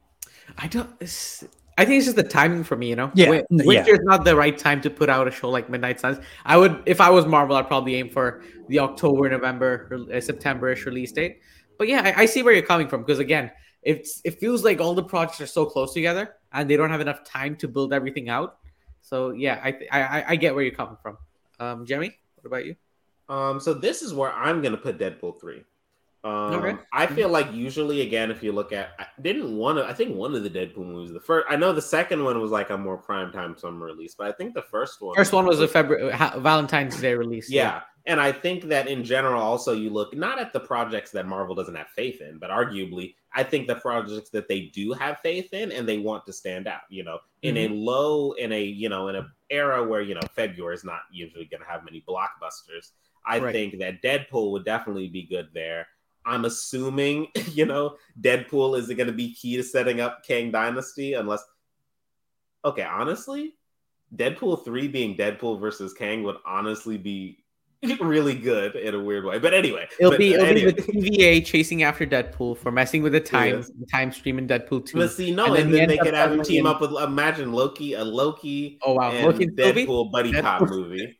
[0.58, 0.90] I don't.
[1.00, 2.90] I think it's just the timing for me.
[2.90, 3.86] You know, yeah, winter yeah.
[3.86, 6.18] is not the right time to put out a show like Midnight Suns.
[6.44, 10.84] I would, if I was Marvel, I'd probably aim for the October, November, uh, September-ish
[10.84, 11.40] release date.
[11.78, 13.50] But yeah, I, I see where you're coming from because again,
[13.82, 17.00] it's it feels like all the projects are so close together and they don't have
[17.00, 18.58] enough time to build everything out.
[19.00, 21.16] So yeah, I I, I get where you're coming from.
[21.60, 22.76] Um, Jemmy, what about you?
[23.28, 25.62] Um, so this is where I'm gonna put Deadpool three
[26.24, 26.76] Um, okay.
[26.92, 30.16] I feel like usually, again, if you look at, I didn't one of, I think
[30.16, 32.76] one of the Deadpool movies, the first, I know the second one was like a
[32.76, 35.68] more prime time summer release, but I think the first one, first one was a
[35.68, 37.48] February Valentine's Day release.
[37.48, 37.62] Yeah.
[37.62, 37.80] yeah.
[38.06, 41.54] And I think that in general, also you look not at the projects that Marvel
[41.54, 45.52] doesn't have faith in, but arguably, I think the projects that they do have faith
[45.52, 47.72] in and they want to stand out, you know, in mm-hmm.
[47.72, 51.00] a low, in a, you know, in an era where, you know, February is not
[51.12, 52.92] usually going to have many blockbusters.
[53.26, 53.52] I right.
[53.52, 55.86] think that Deadpool would definitely be good there.
[56.28, 61.14] I'm assuming, you know, Deadpool is going to be key to setting up Kang Dynasty,
[61.14, 61.42] unless.
[62.64, 63.54] Okay, honestly,
[64.14, 67.44] Deadpool 3 being Deadpool versus Kang would honestly be
[68.00, 69.38] really good in a weird way.
[69.38, 70.72] But anyway, it'll but be it'll anyway.
[70.72, 73.70] be the TVA chasing after Deadpool for messing with the time yes.
[73.78, 74.98] the time stream in Deadpool 2.
[74.98, 76.72] But see, no, and then, and then they could have him team in...
[76.72, 80.42] up with imagine Loki, a Loki oh wow, and Loki Deadpool buddy Deadpool.
[80.42, 81.17] cop movie.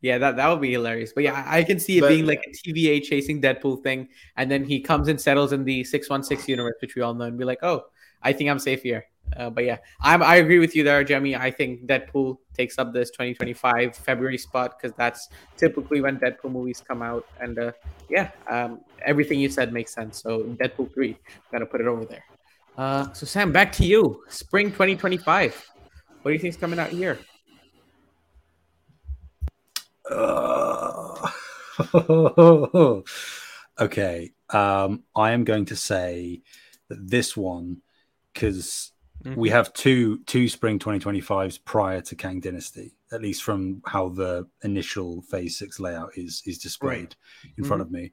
[0.00, 1.12] Yeah, that, that would be hilarious.
[1.12, 4.50] But yeah, I can see it but, being like a TVA chasing Deadpool thing, and
[4.50, 7.24] then he comes and settles in the six one six universe, which we all know,
[7.24, 7.86] and be like, oh,
[8.22, 9.06] I think I'm safe here.
[9.36, 11.36] Uh, but yeah, I'm, I agree with you there, Jemmy.
[11.36, 16.82] I think Deadpool takes up this 2025 February spot because that's typically when Deadpool movies
[16.86, 17.26] come out.
[17.40, 17.72] And uh,
[18.08, 20.22] yeah, um, everything you said makes sense.
[20.22, 21.16] So Deadpool 3,
[21.52, 22.24] gotta put it over there.
[22.76, 24.22] Uh, so Sam, back to you.
[24.28, 25.72] Spring 2025.
[26.22, 27.18] What do you think is coming out here?
[30.10, 31.30] Uh,
[33.80, 34.32] okay.
[34.50, 36.42] Um, I am going to say
[36.88, 37.82] that this one,
[38.32, 38.92] because
[39.24, 39.38] mm-hmm.
[39.38, 44.46] we have two two spring 2025s prior to Kang Dynasty, at least from how the
[44.62, 47.16] initial Phase Six layout is is displayed right.
[47.44, 47.64] in mm-hmm.
[47.64, 48.12] front of me.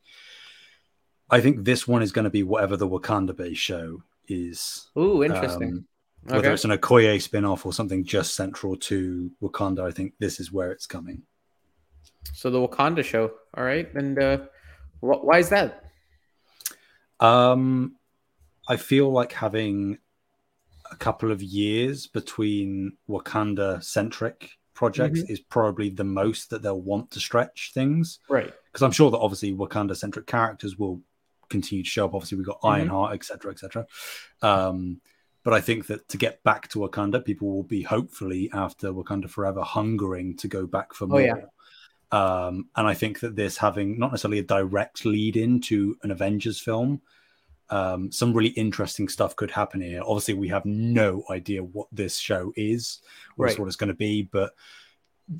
[1.30, 4.89] I think this one is going to be whatever the Wakanda Bay show is.
[4.98, 5.70] Ooh, interesting.
[5.70, 5.88] Um,
[6.26, 6.54] whether okay.
[6.54, 10.72] it's an Okoye spin-off or something just central to Wakanda, I think this is where
[10.72, 11.22] it's coming.
[12.34, 13.32] So the Wakanda show.
[13.56, 13.91] All right.
[13.93, 14.38] And uh,
[14.99, 15.86] wh- why is that?
[17.20, 17.95] Um,
[18.68, 19.97] I feel like having
[20.91, 25.32] a couple of years between Wakanda centric projects mm-hmm.
[25.32, 28.20] is probably the most that they'll want to stretch things.
[28.30, 28.53] Right.
[28.72, 31.01] Because I'm sure that obviously Wakanda centric characters will
[31.49, 32.14] continue to show up.
[32.14, 32.76] Obviously, we've got mm-hmm.
[32.76, 33.88] Ironheart, etc., etc.
[34.41, 35.01] Um,
[35.43, 39.30] but I think that to get back to Wakanda, people will be hopefully after Wakanda
[39.30, 41.22] Forever hungering to go back for more.
[41.22, 41.36] Oh, yeah.
[42.16, 46.61] Um, and I think that this having not necessarily a direct lead into an Avengers
[46.61, 47.01] film,
[47.70, 50.01] um, some really interesting stuff could happen here.
[50.01, 52.99] Obviously, we have no idea what this show is
[53.38, 53.59] or right.
[53.59, 54.53] what it's going to be, but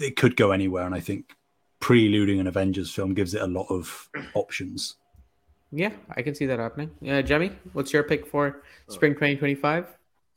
[0.02, 0.86] it could go anywhere.
[0.86, 1.32] And I think
[1.80, 4.96] preluding an Avengers film gives it a lot of options.
[5.72, 6.92] Yeah, I can see that happening.
[7.08, 9.95] Uh, Jemmy, what's your pick for spring 2025?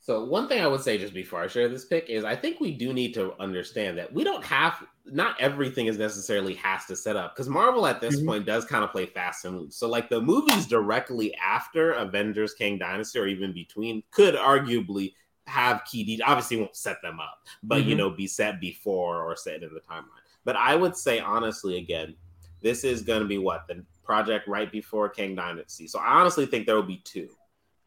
[0.09, 2.61] So one thing I would say just before I share this pick is I think
[2.61, 6.97] we do need to understand that we don't have not everything is necessarily has to
[6.97, 8.27] set up because Marvel at this mm-hmm.
[8.27, 9.77] point does kind of play fast and loose.
[9.77, 15.13] So like the movies directly after Avengers Kang Dynasty or even between could arguably
[15.47, 16.27] have key details.
[16.27, 17.91] Obviously won't set them up, but mm-hmm.
[17.91, 20.25] you know, be set before or set in the timeline.
[20.43, 22.17] But I would say honestly again,
[22.63, 25.87] this is gonna be what the project right before Kang Dynasty.
[25.87, 27.29] So I honestly think there will be 2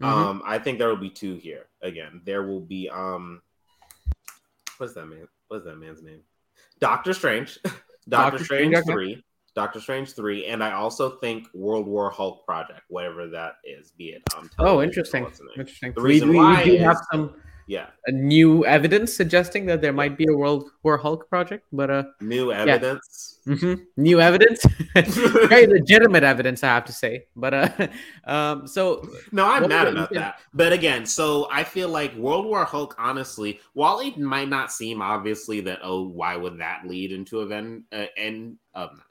[0.01, 0.27] mm-hmm.
[0.29, 2.21] Um, I think there will be two here again.
[2.25, 3.41] There will be um,
[4.77, 5.27] what's that man?
[5.47, 6.21] What's that man's name?
[6.79, 7.59] Doctor Strange,
[8.09, 9.23] Doctor, Strange, Strange three,
[9.55, 14.09] Doctor Strange three, and I also think World War Hulk project, whatever that is, be
[14.09, 14.23] it.
[14.35, 15.27] Um, oh, interesting,
[15.57, 15.93] interesting.
[15.95, 17.35] The reason we, why we do is, have some
[17.67, 22.03] yeah new evidence suggesting that there might be a World War Hulk project, but uh,
[22.19, 23.39] new evidence.
[23.45, 23.53] Yeah.
[23.53, 23.83] Mm-hmm.
[23.97, 24.65] New evidence,
[25.49, 27.25] very legitimate evidence, I have to say.
[27.35, 27.87] But uh,
[28.25, 30.39] um, so no, I'm mad about that.
[30.53, 35.01] But again, so I feel like World War Hulk, honestly, while it might not seem
[35.01, 39.01] obviously that oh, why would that lead into event uh, and um,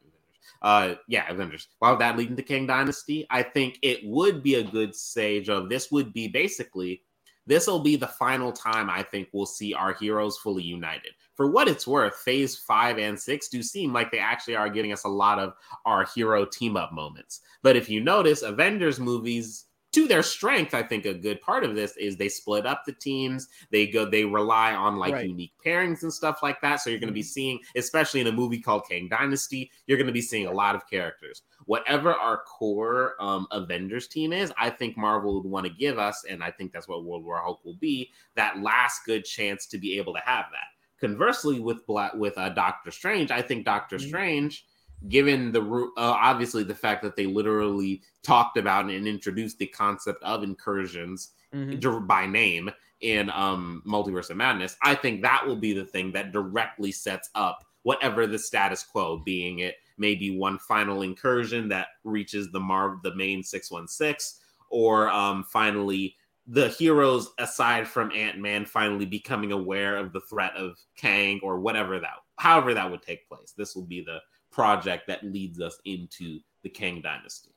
[0.63, 4.57] uh yeah avengers why would that lead into Kang Dynasty i think it would be
[4.57, 7.03] a good stage of this would be basically
[7.47, 11.13] this will be the final time I think we'll see our heroes fully united.
[11.35, 14.93] For what it's worth, phase five and six do seem like they actually are getting
[14.93, 15.55] us a lot of
[15.87, 17.41] our hero team up moments.
[17.63, 21.75] But if you notice, Avengers movies to their strength, I think a good part of
[21.75, 23.49] this is they split up the teams.
[23.73, 25.27] They go, they rely on like right.
[25.27, 26.77] unique pairings and stuff like that.
[26.77, 27.27] So you're going to be mm-hmm.
[27.27, 30.77] seeing, especially in a movie called Kang Dynasty, you're going to be seeing a lot
[30.77, 31.43] of characters.
[31.71, 36.25] Whatever our core um, Avengers team is, I think Marvel would want to give us,
[36.29, 39.79] and I think that's what World War Hulk will be, that last good chance to
[39.79, 40.67] be able to have that.
[41.01, 44.09] Conversely, with Black, with uh, Doctor Strange, I think Doctor mm-hmm.
[44.09, 44.67] Strange
[45.09, 50.21] given the uh, obviously the fact that they literally talked about and introduced the concept
[50.25, 52.05] of incursions mm-hmm.
[52.05, 52.69] by name
[53.01, 57.31] in um multiverse of madness i think that will be the thing that directly sets
[57.35, 63.15] up whatever the status quo being it maybe one final incursion that reaches the the
[63.15, 64.41] main 616
[64.71, 70.77] or um, finally the heroes aside from ant-man finally becoming aware of the threat of
[70.97, 73.53] kang or whatever that however that would take place.
[73.57, 74.19] This will be the
[74.51, 77.51] project that leads us into the kang dynasty.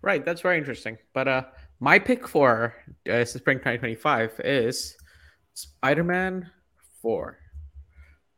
[0.00, 0.96] Right that's very interesting.
[1.12, 1.42] But uh
[1.80, 2.74] my pick for
[3.10, 4.96] uh, spring 2025 is
[5.54, 6.48] spider-man
[7.02, 7.41] 4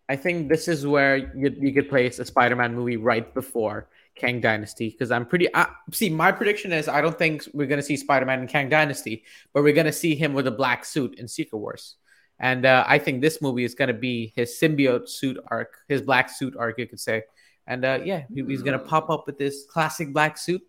[0.08, 4.40] I think this is where you, you could place a Spider-Man movie right before Kang
[4.40, 5.52] Dynasty because I'm pretty.
[5.54, 9.24] Uh, see, my prediction is I don't think we're gonna see Spider-Man in Kang Dynasty,
[9.52, 11.96] but we're gonna see him with a black suit in Secret Wars,
[12.38, 16.28] and uh, I think this movie is gonna be his symbiote suit arc, his black
[16.30, 17.22] suit arc, you could say,
[17.66, 20.62] and uh, yeah, he's gonna pop up with this classic black suit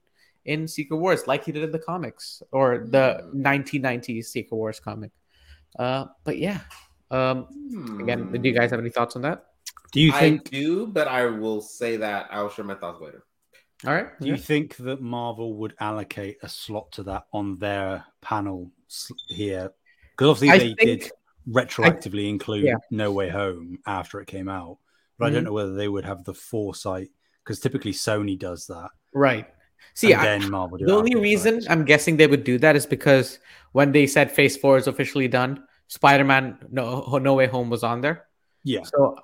[0.45, 5.11] in Secret Wars like he did in the comics or the 1990s Secret Wars comic.
[5.77, 6.59] Uh, but yeah,
[7.11, 8.01] um, hmm.
[8.01, 9.45] Again, do you guys have any thoughts on that?
[9.91, 10.47] Do you think?
[10.47, 13.23] I do, but I will say that I will share my thoughts later.
[13.85, 14.07] All right.
[14.19, 14.33] Do yeah.
[14.33, 18.71] you think that Marvel would allocate a slot to that on their panel
[19.27, 19.71] here?
[20.11, 21.11] Because obviously I they think, did
[21.47, 22.75] retroactively I, include yeah.
[22.89, 24.79] No Way Home after it came out,
[25.17, 25.29] but mm-hmm.
[25.29, 25.45] I don't mm-hmm.
[25.45, 27.09] know whether they would have the foresight
[27.43, 29.47] because typically Sony does that, right?
[29.93, 33.39] See, I, the only reason I'm guessing they would do that is because
[33.73, 38.01] when they said Phase Four is officially done, Spider-Man No No Way Home was on
[38.01, 38.25] there.
[38.63, 38.83] Yeah.
[38.83, 39.17] So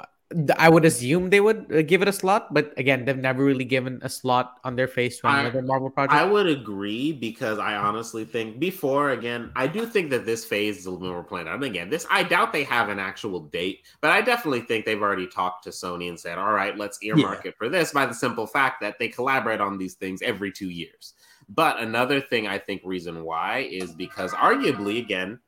[0.58, 3.66] I would assume they would uh, give it a slot, but again, they've never really
[3.66, 6.14] given a slot on their face to another Marvel project.
[6.14, 10.78] I would agree because I honestly think before again, I do think that this phase
[10.78, 11.56] is a little more planned out.
[11.56, 15.02] And again, this I doubt they have an actual date, but I definitely think they've
[15.02, 17.50] already talked to Sony and said, "All right, let's earmark yeah.
[17.50, 20.70] it for this." By the simple fact that they collaborate on these things every two
[20.70, 21.14] years.
[21.50, 25.40] But another thing I think reason why is because arguably, again,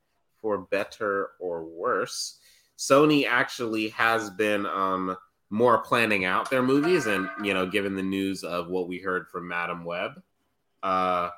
[0.43, 2.37] for better or worse,
[2.77, 5.15] Sony actually has been um,
[5.49, 9.27] more planning out their movies, and you know, given the news of what we heard
[9.29, 10.21] from Madame Web,
[10.83, 11.29] uh,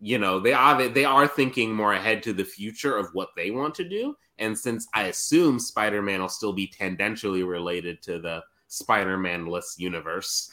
[0.00, 3.50] you know, they are they are thinking more ahead to the future of what they
[3.50, 4.16] want to do.
[4.38, 10.50] And since I assume Spider-Man will still be tendentially related to the Spider-Man-less universe,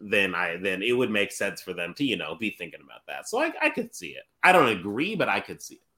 [0.00, 3.06] then I then it would make sense for them to you know be thinking about
[3.08, 3.28] that.
[3.28, 4.24] So I, I could see it.
[4.42, 5.91] I don't agree, but I could see it.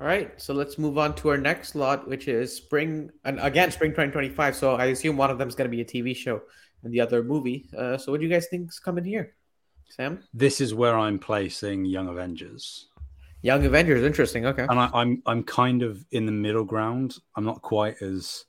[0.00, 3.72] All right, so let's move on to our next lot, which is spring, and again,
[3.72, 4.54] spring 2025.
[4.54, 6.40] So I assume one of them is going to be a TV show
[6.84, 7.68] and the other movie.
[7.76, 9.34] Uh, so what do you guys think's coming here,
[9.88, 10.22] Sam?
[10.32, 12.86] This is where I'm placing Young Avengers.
[13.42, 14.46] Young Avengers, interesting.
[14.46, 17.16] Okay, and I, am I'm, I'm kind of in the middle ground.
[17.34, 18.44] I'm not quite as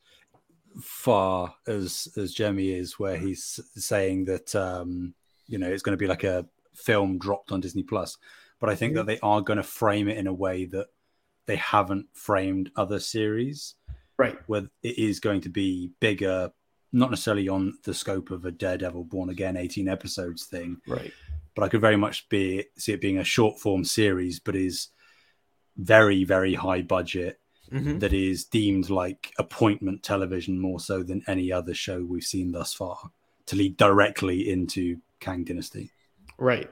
[0.79, 5.15] far as as Jemmy is, where he's saying that um,
[5.47, 6.45] you know it's going to be like a
[6.75, 8.19] film dropped on Disney Plus.
[8.59, 8.97] But I think mm-hmm.
[8.97, 10.87] that they are going to frame it in a way that
[11.49, 13.73] they haven't framed other series,
[14.19, 14.37] right?
[14.45, 16.51] Where it is going to be bigger,
[16.93, 21.11] not necessarily on the scope of a Daredevil Born Again 18 episodes thing, right?
[21.55, 24.89] But I could very much be see it being a short form series, but is
[25.75, 27.39] very very high budget.
[27.71, 27.97] Mm-hmm.
[27.97, 32.75] That is deemed like appointment television more so than any other show we've seen thus
[32.75, 33.11] far
[33.47, 35.89] to lead directly into Kang Dynasty.
[36.37, 36.69] Right.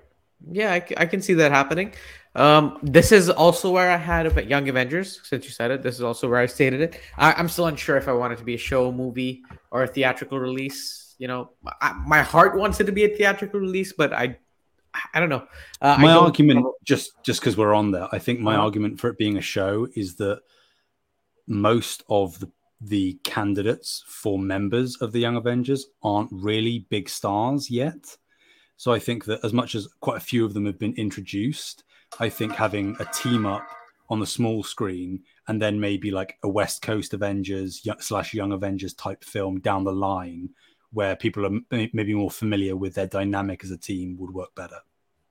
[0.51, 1.93] Yeah, I, I, can see that happening.
[2.35, 5.81] Um, this is also where I had about Young Avengers, since you said it.
[5.81, 6.99] This is also where I stated it.
[7.17, 9.88] I, am still unsure if I want it to be a show, movie, or a
[9.88, 11.15] theatrical release.
[11.17, 14.38] You know, I, my heart wants it to be a theatrical release, but I,
[15.13, 15.47] I don't know.
[15.81, 16.73] Uh, my argument, know.
[16.83, 18.63] just just because we're on there, I think my uh-huh.
[18.63, 20.41] argument for it being a show is that
[21.47, 27.69] most of the the candidates for members of the Young Avengers aren't really big stars
[27.71, 28.17] yet.
[28.78, 31.84] So I think that as much as quite a few of them have been introduced,
[32.19, 33.67] I think having a team up
[34.09, 38.93] on the small screen and then maybe like a West Coast Avengers slash Young Avengers
[38.93, 40.49] type film down the line
[40.93, 44.80] where people are maybe more familiar with their dynamic as a team would work better.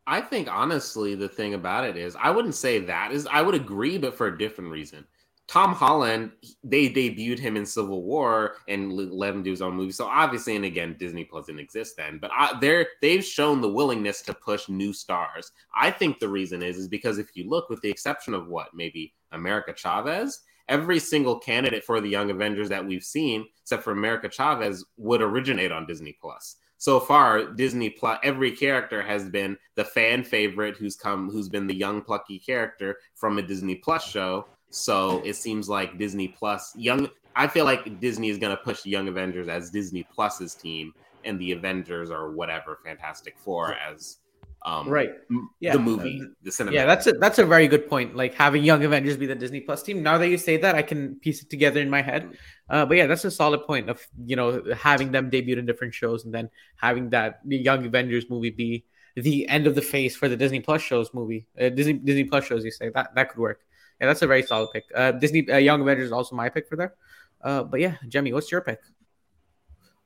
[0.07, 3.27] I think honestly, the thing about it is, I wouldn't say that is.
[3.27, 5.07] I would agree, but for a different reason.
[5.49, 6.33] Tom Holland,
[6.65, 9.93] they debuted him in Civil War and let him do his own movie.
[9.93, 13.73] So obviously, and again, Disney Plus didn't exist then, but I, they're they've shown the
[13.73, 15.53] willingness to push new stars.
[15.75, 18.75] I think the reason is is because if you look, with the exception of what
[18.75, 23.93] maybe America Chavez, every single candidate for the Young Avengers that we've seen, except for
[23.93, 26.57] America Chavez, would originate on Disney Plus.
[26.79, 31.67] So far, Disney Plus, every character has been the fan favorite who's come, who's been
[31.67, 36.75] the young plucky character from a Disney Plus show so it seems like Disney Plus,
[36.77, 37.09] young.
[37.35, 40.95] I feel like Disney is going to push Young Avengers as Disney Plus's team,
[41.25, 44.19] and the Avengers or whatever Fantastic Four as
[44.67, 45.13] um, right.
[45.61, 45.73] yeah.
[45.75, 48.83] the movie the cinema yeah that's a that's a very good point like having young
[48.85, 50.03] avengers be the disney plus team.
[50.03, 52.37] Now that you say that i can piece it together in my head.
[52.69, 55.95] Uh, but yeah that's a solid point of you know having them debut in different
[55.95, 60.17] shows and then having that the young avengers movie be the end of the phase
[60.17, 63.31] for the disney plus shows movie uh, disney disney plus shows you say that that
[63.31, 63.61] could work
[64.01, 66.69] yeah that's a very solid pick uh, disney uh, young avengers is also my pick
[66.69, 66.95] for there
[67.43, 68.81] uh, but yeah jemmy what's your pick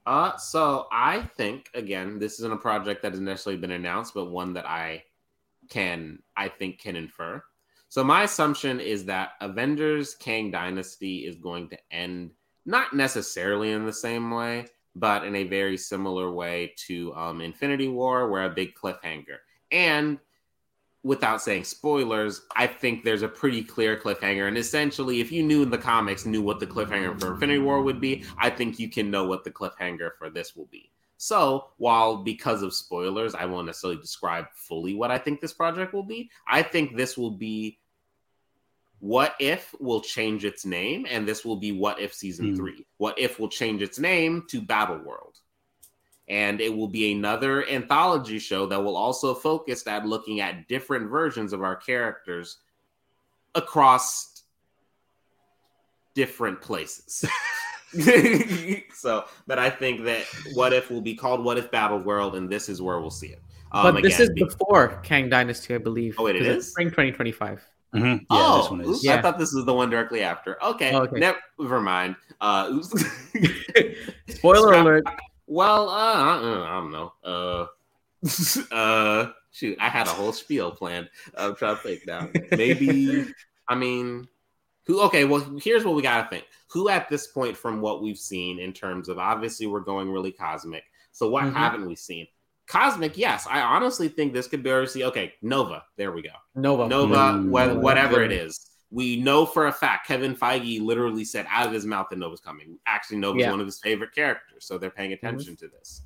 [0.06, 4.30] uh, so I think again, this isn't a project that has necessarily been announced, but
[4.30, 5.04] one that I
[5.68, 7.42] can, I think, can infer.
[7.88, 12.30] So my assumption is that Avengers Kang Dynasty is going to end
[12.66, 17.88] not necessarily in the same way, but in a very similar way to um, Infinity
[17.88, 19.38] War, where a big cliffhanger.
[19.70, 20.18] And
[21.02, 24.48] without saying spoilers, I think there's a pretty clear cliffhanger.
[24.48, 27.82] And essentially, if you knew in the comics, knew what the cliffhanger for Infinity War
[27.82, 30.90] would be, I think you can know what the cliffhanger for this will be.
[31.16, 35.92] So, while because of spoilers, I won't necessarily describe fully what I think this project
[35.92, 37.78] will be, I think this will be
[39.00, 42.56] What If will change its name, and this will be What If Season mm.
[42.56, 42.86] 3.
[42.96, 45.29] What If will change its name to Battle World
[46.30, 51.10] and it will be another anthology show that will also focus at looking at different
[51.10, 52.58] versions of our characters
[53.56, 54.44] across
[56.14, 57.24] different places.
[58.94, 60.24] so, but I think that
[60.54, 63.28] What If will be called What If Battle World, and this is where we'll see
[63.28, 63.42] it.
[63.72, 66.14] Um, but this again, is before Kang Dynasty, I believe.
[66.16, 67.60] Oh, it is spring 2025.
[67.92, 68.06] Mm-hmm.
[68.06, 69.04] Yeah, oh, this one is.
[69.04, 69.16] Yeah.
[69.16, 70.62] I thought this was the one directly after.
[70.62, 71.34] Okay, oh, okay.
[71.58, 72.14] never mind.
[72.40, 72.80] Uh,
[74.28, 75.04] Spoiler alert.
[75.50, 77.12] Well, uh, I, don't know.
[77.24, 77.66] Uh,
[78.72, 81.10] uh, shoot, I had a whole spiel planned.
[81.36, 82.28] I'm trying to think now.
[82.52, 83.26] Maybe,
[83.68, 84.28] I mean,
[84.86, 85.02] who?
[85.02, 86.44] Okay, well, here's what we gotta think.
[86.70, 90.30] Who at this point, from what we've seen in terms of obviously we're going really
[90.30, 90.84] cosmic.
[91.10, 91.56] So what mm-hmm.
[91.56, 92.28] haven't we seen?
[92.68, 93.48] Cosmic, yes.
[93.50, 95.02] I honestly think this could be see.
[95.02, 95.82] Okay, Nova.
[95.96, 96.30] There we go.
[96.54, 96.86] Nova.
[96.86, 97.16] Nova.
[97.16, 97.80] Mm-hmm.
[97.80, 98.69] whatever it is.
[98.90, 102.40] We know for a fact Kevin Feige literally said out of his mouth that Nova's
[102.40, 102.78] coming.
[102.86, 103.50] Actually, Nova's yeah.
[103.50, 105.66] one of his favorite characters, so they're paying attention mm-hmm.
[105.66, 106.02] to this.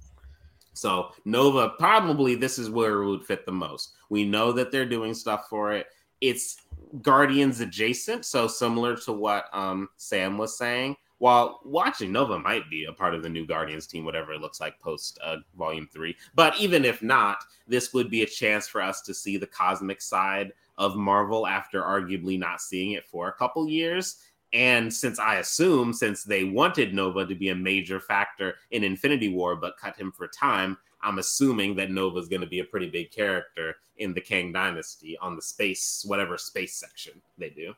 [0.75, 3.95] So Nova, probably this is where it would fit the most.
[4.11, 5.87] We know that they're doing stuff for it.
[6.21, 6.59] It's
[7.01, 10.97] Guardians adjacent, so similar to what um, Sam was saying.
[11.19, 14.61] While watching Nova might be a part of the new Guardians team, whatever it looks
[14.61, 16.17] like post uh, Volume Three.
[16.35, 20.03] But even if not, this would be a chance for us to see the cosmic
[20.03, 24.17] side of Marvel after arguably not seeing it for a couple years.
[24.53, 29.29] And since I assume, since they wanted Nova to be a major factor in Infinity
[29.29, 32.65] War, but cut him for time, I'm assuming that Nova is going to be a
[32.65, 37.75] pretty big character in the Kang Dynasty on the space, whatever space section they do.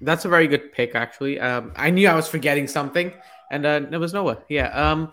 [0.00, 1.38] That's a very good pick, actually.
[1.38, 3.12] Um, I knew I was forgetting something,
[3.50, 4.42] and uh, it was Nova.
[4.48, 4.68] Yeah.
[4.68, 5.12] Um,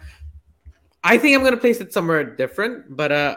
[1.03, 3.35] I think I'm going to place it somewhere different, but uh,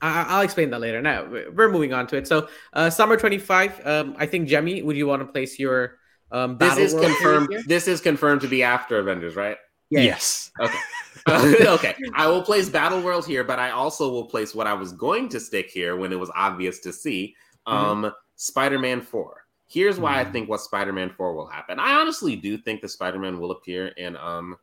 [0.00, 1.02] I- will explain that later.
[1.02, 2.26] Now we're moving on to it.
[2.26, 3.86] So, uh, summer 25.
[3.86, 5.98] Um, I think Jemmy, would you want to place your
[6.30, 7.48] um, this is confirmed.
[7.66, 9.56] This is confirmed to be after Avengers, right?
[9.90, 10.00] Yeah.
[10.00, 10.50] Yes.
[10.60, 10.78] Okay.
[11.28, 11.94] okay.
[12.14, 15.28] I will place Battle World here, but I also will place what I was going
[15.30, 17.34] to stick here when it was obvious to see.
[17.66, 17.76] Mm-hmm.
[17.76, 18.14] Um, mm-hmm.
[18.36, 19.44] Spider-Man 4.
[19.66, 20.28] Here's why mm-hmm.
[20.28, 21.78] I think what Spider-Man 4 will happen.
[21.78, 24.56] I honestly do think the Spider-Man will appear in um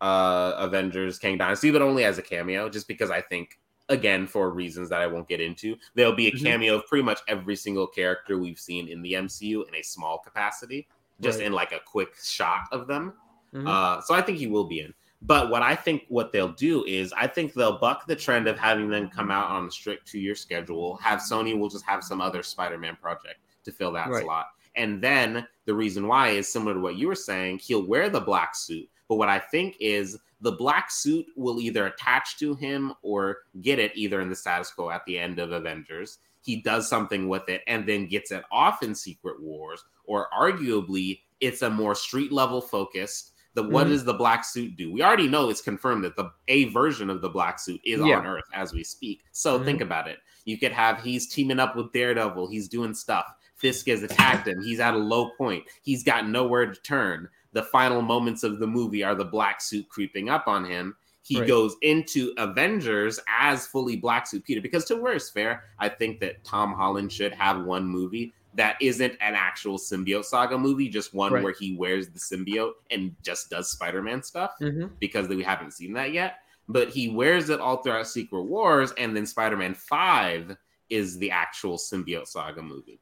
[0.00, 3.58] uh Avengers Kang Dynasty, but only as a cameo, just because I think
[3.90, 5.76] again for reasons that I won't get into.
[5.94, 6.46] There'll be a mm-hmm.
[6.46, 10.18] cameo of pretty much every single character we've seen in the MCU in a small
[10.18, 10.88] capacity,
[11.20, 11.48] just right.
[11.48, 13.12] in like a quick shot of them.
[13.52, 13.66] Mm-hmm.
[13.66, 14.94] Uh, so I think he will be in.
[15.22, 18.58] But what I think what they'll do is I think they'll buck the trend of
[18.58, 20.96] having them come out on a strict two year schedule.
[20.96, 24.22] Have Sony will just have some other Spider Man project to fill that right.
[24.22, 24.46] slot.
[24.76, 27.58] And then the reason why is similar to what you were saying.
[27.58, 28.88] He'll wear the black suit.
[29.10, 33.80] But what I think is the black suit will either attach to him or get
[33.80, 36.18] it either in the status quo at the end of Avengers.
[36.42, 41.22] He does something with it and then gets it off in Secret Wars, or arguably
[41.40, 43.32] it's a more street level focused.
[43.54, 43.72] The mm-hmm.
[43.72, 44.92] what does the black suit do?
[44.92, 48.18] We already know it's confirmed that the a version of the black suit is yeah.
[48.18, 49.24] on Earth as we speak.
[49.32, 49.64] So mm-hmm.
[49.64, 50.18] think about it.
[50.44, 53.26] You could have he's teaming up with Daredevil, he's doing stuff.
[53.56, 54.62] Fisk has attacked him.
[54.62, 55.64] He's at a low point.
[55.82, 59.88] He's got nowhere to turn the final moments of the movie are the black suit
[59.88, 60.96] creeping up on him.
[61.22, 61.48] He right.
[61.48, 66.20] goes into Avengers as fully black suit Peter because to where it's fair, I think
[66.20, 71.14] that Tom Holland should have one movie that isn't an actual symbiote saga movie, just
[71.14, 71.42] one right.
[71.42, 74.86] where he wears the symbiote and just does Spider-Man stuff mm-hmm.
[74.98, 76.38] because we haven't seen that yet.
[76.68, 80.56] But he wears it all throughout Secret Wars, and then Spider-Man Five
[80.88, 83.00] is the actual symbiote saga movie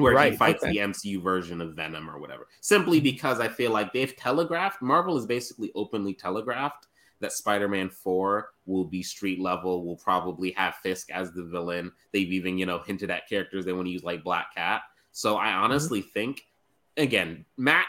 [0.00, 0.72] where right, he fights okay.
[0.72, 2.48] the MCU version of Venom or whatever.
[2.60, 6.86] Simply because I feel like they've telegraphed, Marvel has basically openly telegraphed
[7.20, 11.92] that Spider-Man 4 will be street level, will probably have Fisk as the villain.
[12.12, 14.82] They've even, you know, hinted at characters they want to use like Black Cat.
[15.12, 15.64] So I mm-hmm.
[15.64, 16.10] honestly mm-hmm.
[16.10, 16.42] think
[16.96, 17.86] again, Matt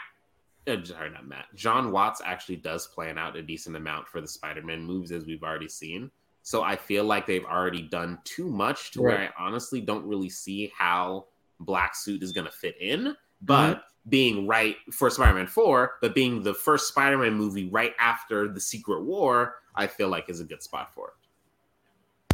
[0.66, 1.46] uh, sorry, not Matt.
[1.54, 5.42] Jon Watts actually does plan out a decent amount for the Spider-Man moves as we've
[5.42, 6.10] already seen.
[6.42, 9.18] So I feel like they've already done too much to right.
[9.18, 11.26] where I honestly don't really see how
[11.64, 13.16] Black Suit is going to fit in.
[13.40, 14.10] But mm-hmm.
[14.10, 19.02] being right for Spider-Man 4, but being the first Spider-Man movie right after the Secret
[19.02, 21.14] War, I feel like is a good spot for it.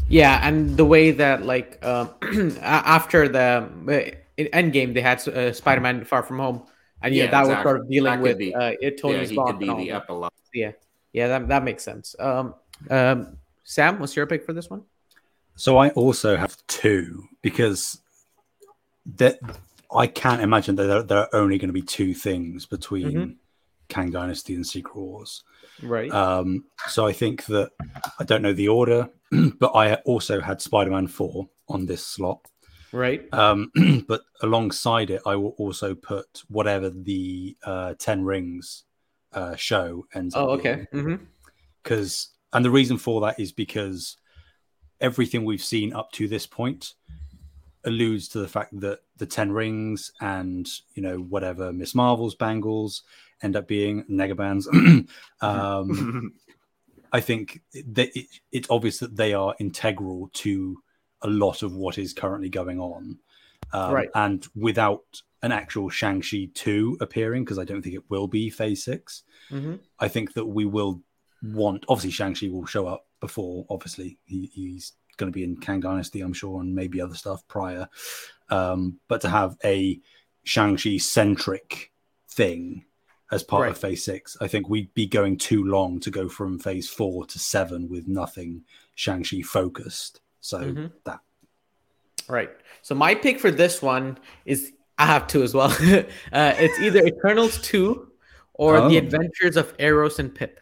[0.09, 2.07] Yeah, and the way that like uh,
[2.63, 3.69] after the
[4.39, 6.67] uh, Endgame, they had uh, Spider-Man Far From Home,
[7.03, 7.55] and yeah, yeah that exactly.
[7.55, 10.33] was sort of dealing with be, uh, it, Tony's yeah, could be the epilogue.
[10.55, 10.73] Yeah,
[11.13, 12.17] yeah, that that makes sense.
[12.19, 12.55] Um,
[12.89, 14.83] um, Sam, what's your pick for this one?
[15.57, 18.01] So I also have two because
[19.17, 19.39] that
[19.95, 23.31] I can't imagine that there, there, are only going to be two things between mm-hmm.
[23.89, 25.45] Kang Dynasty and Secret Wars.
[25.83, 26.13] Right.
[26.13, 27.71] Um, so I think that
[28.19, 29.09] I don't know the order,
[29.59, 32.47] but I also had Spider Man 4 on this slot.
[32.93, 33.23] Right.
[33.33, 33.71] Um,
[34.09, 38.85] but alongside it, I will also put whatever the uh, 10 Rings
[39.33, 40.49] uh, show ends oh, up.
[40.49, 40.87] Oh, okay.
[40.91, 44.17] Because mm-hmm and the reason for that is because
[45.01, 46.95] everything we've seen up to this point
[47.89, 53.03] alludes to the fact that the Ten Rings and you know whatever Miss Marvel's bangles
[53.43, 54.67] end up being negabands.
[55.41, 56.33] um,
[57.13, 60.79] I think that it, it's obvious that they are integral to
[61.23, 63.19] a lot of what is currently going on.
[63.73, 64.09] Um, right.
[64.15, 68.85] And without an actual Shang-Chi 2 appearing, because I don't think it will be phase
[68.85, 69.77] 6, mm-hmm.
[69.99, 71.03] I think that we will
[71.43, 71.85] want.
[71.89, 76.23] Obviously, Shang-Chi will show up before, obviously, he, he's going to be in Kang Dynasty,
[76.23, 77.89] I'm sure, and maybe other stuff prior.
[78.49, 80.01] Um, but to have a
[80.45, 81.93] Shang-Chi centric
[82.31, 82.85] thing
[83.31, 83.71] as part right.
[83.73, 87.27] of phase six, I think we'd be going too long to go from phase four
[87.27, 88.65] to seven with nothing
[88.95, 90.21] Shang-Chi focused.
[90.41, 90.87] So mm-hmm.
[91.05, 91.21] that.
[92.29, 92.51] Right.
[92.83, 95.71] So my pick for this one is I have two as well.
[96.33, 98.09] uh, it's either Eternals 2
[98.55, 98.89] or oh.
[98.89, 100.61] The Adventures of Eros and Pip.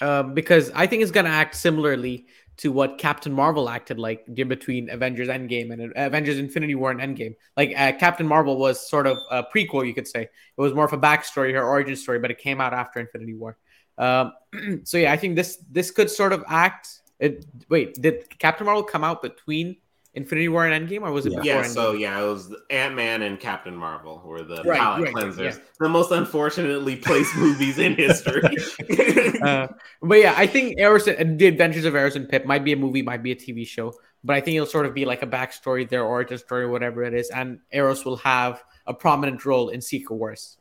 [0.00, 2.26] Um, because I think it's going to act similarly
[2.56, 7.00] to what Captain Marvel acted like between Avengers Endgame and uh, Avengers Infinity War and
[7.00, 7.34] Endgame.
[7.56, 10.22] Like uh, Captain Marvel was sort of a prequel, you could say.
[10.22, 13.34] It was more of a backstory, her origin story, but it came out after Infinity
[13.34, 13.56] War.
[13.98, 14.32] Um,
[14.84, 16.88] so yeah, I think this this could sort of act.
[17.18, 19.76] It, wait, did Captain Marvel come out between
[20.14, 21.38] Infinity War and Endgame, or was it yeah.
[21.38, 21.46] before?
[21.46, 21.74] Yeah, Endgame?
[21.74, 25.56] so yeah, it was Ant Man and Captain Marvel were the right, palate right, cleansers,
[25.56, 25.64] yeah.
[25.80, 28.42] the most unfortunately placed movies in history.
[29.42, 29.66] uh,
[30.02, 32.76] but yeah, I think Eros, and The Adventures of Eros and Pip might be a
[32.76, 33.92] movie, might be a TV show,
[34.22, 37.12] but I think it'll sort of be like a backstory, their origin story, whatever it
[37.12, 40.58] is, and Eros will have a prominent role in Secret Wars.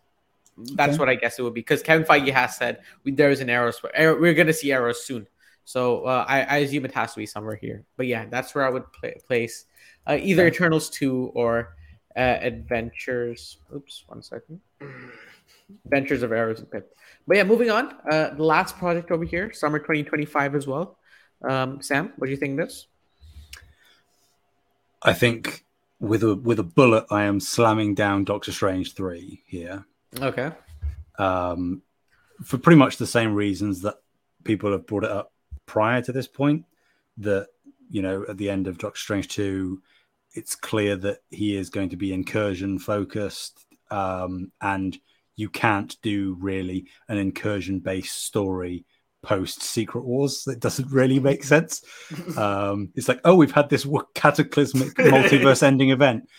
[0.75, 0.99] That's okay.
[0.99, 3.49] what I guess it would be because Kevin Feige has said we, there is an
[3.49, 3.81] Eros.
[3.83, 5.27] We're going to see Eros soon.
[5.65, 7.85] So uh, I, I, assume it has to be somewhere here.
[7.95, 9.65] But yeah, that's where I would play, place
[10.07, 11.75] uh, either Eternals 2 or
[12.15, 13.57] uh, Adventures.
[13.73, 14.59] Oops, one second.
[15.85, 16.95] Adventures of Eros and Pip.
[17.27, 17.95] But yeah, moving on.
[18.09, 20.97] Uh, the last project over here, summer 2025 as well.
[21.41, 22.87] Um, Sam, what do you think of this?
[25.01, 25.65] I think
[25.99, 29.85] with a with a bullet, I am slamming down Doctor Strange three here.
[30.19, 30.51] Okay.
[31.19, 31.81] Um,
[32.43, 33.95] for pretty much the same reasons that
[34.43, 35.32] people have brought it up
[35.73, 36.63] prior to this point
[37.17, 37.47] that
[37.89, 39.81] you know at the end of Doctor Strange two,
[40.35, 44.95] it's clear that he is going to be incursion focused, um, and
[45.35, 48.85] you can't do really an incursion based story
[49.23, 50.43] post Secret Wars.
[50.43, 51.83] That doesn't really make sense.
[52.37, 56.29] Um, it's like, oh, we've had this cataclysmic multiverse ending event.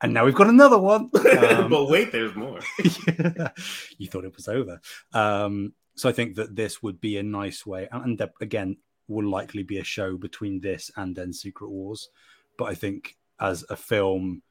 [0.00, 1.10] And now we've got another one.
[1.38, 2.60] Um, but wait, there's more.
[3.06, 3.50] yeah,
[3.98, 4.80] you thought it was over.
[5.12, 8.76] Um, so I think that this would be a nice way, and, again,
[9.08, 12.08] will likely be a show between this and then Secret Wars.
[12.56, 14.42] But I think as a film,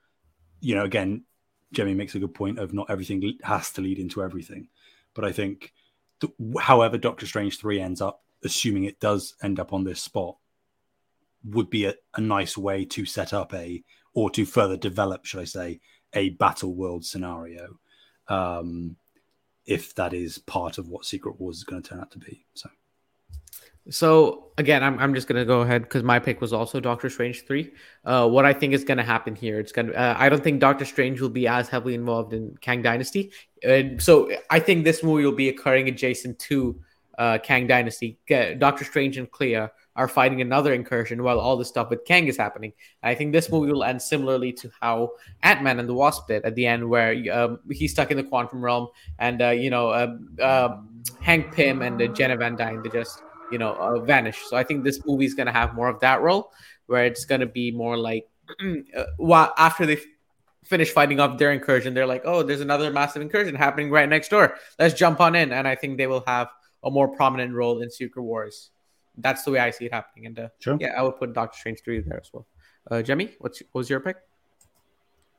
[0.60, 1.24] you know, again,
[1.72, 4.68] Jemmy makes a good point of not everything has to lead into everything.
[5.14, 5.74] But I think,
[6.20, 10.38] th- however, Doctor Strange 3 ends up, assuming it does end up on this spot,
[11.46, 13.84] would be a, a nice way to set up a,
[14.14, 15.80] or to further develop, should I say,
[16.14, 17.80] a battle world scenario.
[18.28, 18.98] Um,
[19.68, 22.46] if that is part of what Secret Wars is going to turn out to be.
[22.54, 22.70] So,
[23.90, 27.10] so again, I'm, I'm just going to go ahead because my pick was also Doctor
[27.10, 27.74] Strange three.
[28.06, 29.94] Uh, what I think is going to happen here, it's going to.
[29.94, 33.32] Uh, I don't think Doctor Strange will be as heavily involved in Kang Dynasty,
[33.64, 36.80] and so I think this movie will be occurring adjacent to
[37.18, 38.20] uh, Kang Dynasty.
[38.58, 42.38] Doctor Strange and Clea are fighting another incursion while all this stuff with Kang is
[42.38, 42.72] happening.
[43.04, 45.12] I think this movie will end similarly to how
[45.44, 48.24] Ant Man and the Wasp did at the end, where um, he's stuck in the
[48.24, 48.88] quantum realm,
[49.20, 50.78] and uh, you know, uh, uh,
[51.20, 54.38] Hank Pym and uh, Janet Van Dyne they just you know, uh, vanish.
[54.48, 56.52] So I think this movie is going to have more of that role,
[56.88, 58.28] where it's going to be more like,
[58.96, 60.00] uh, well, after they
[60.64, 64.30] finish fighting off their incursion, they're like, oh, there's another massive incursion happening right next
[64.30, 64.56] door.
[64.80, 66.50] Let's jump on in, and I think they will have
[66.84, 68.72] a more prominent role in Secret Wars.
[69.18, 70.28] That's the way I see it happening.
[70.28, 70.78] And uh, sure.
[70.80, 72.48] yeah, I would put Doctor Strange three there as well.
[72.90, 74.18] Uh, Jemmy, what's what was your pick?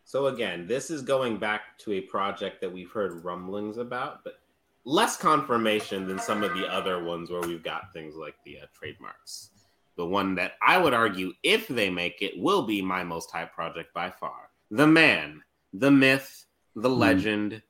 [0.05, 4.41] So again, this is going back to a project that we've heard rumblings about, but
[4.85, 8.67] less confirmation than some of the other ones where we've got things like the uh,
[8.73, 9.51] trademarks.
[9.97, 13.53] The one that I would argue, if they make it, will be my most hype
[13.53, 14.49] project by far.
[14.71, 15.43] The man,
[15.75, 16.99] the myth, the hmm.
[16.99, 17.63] legend,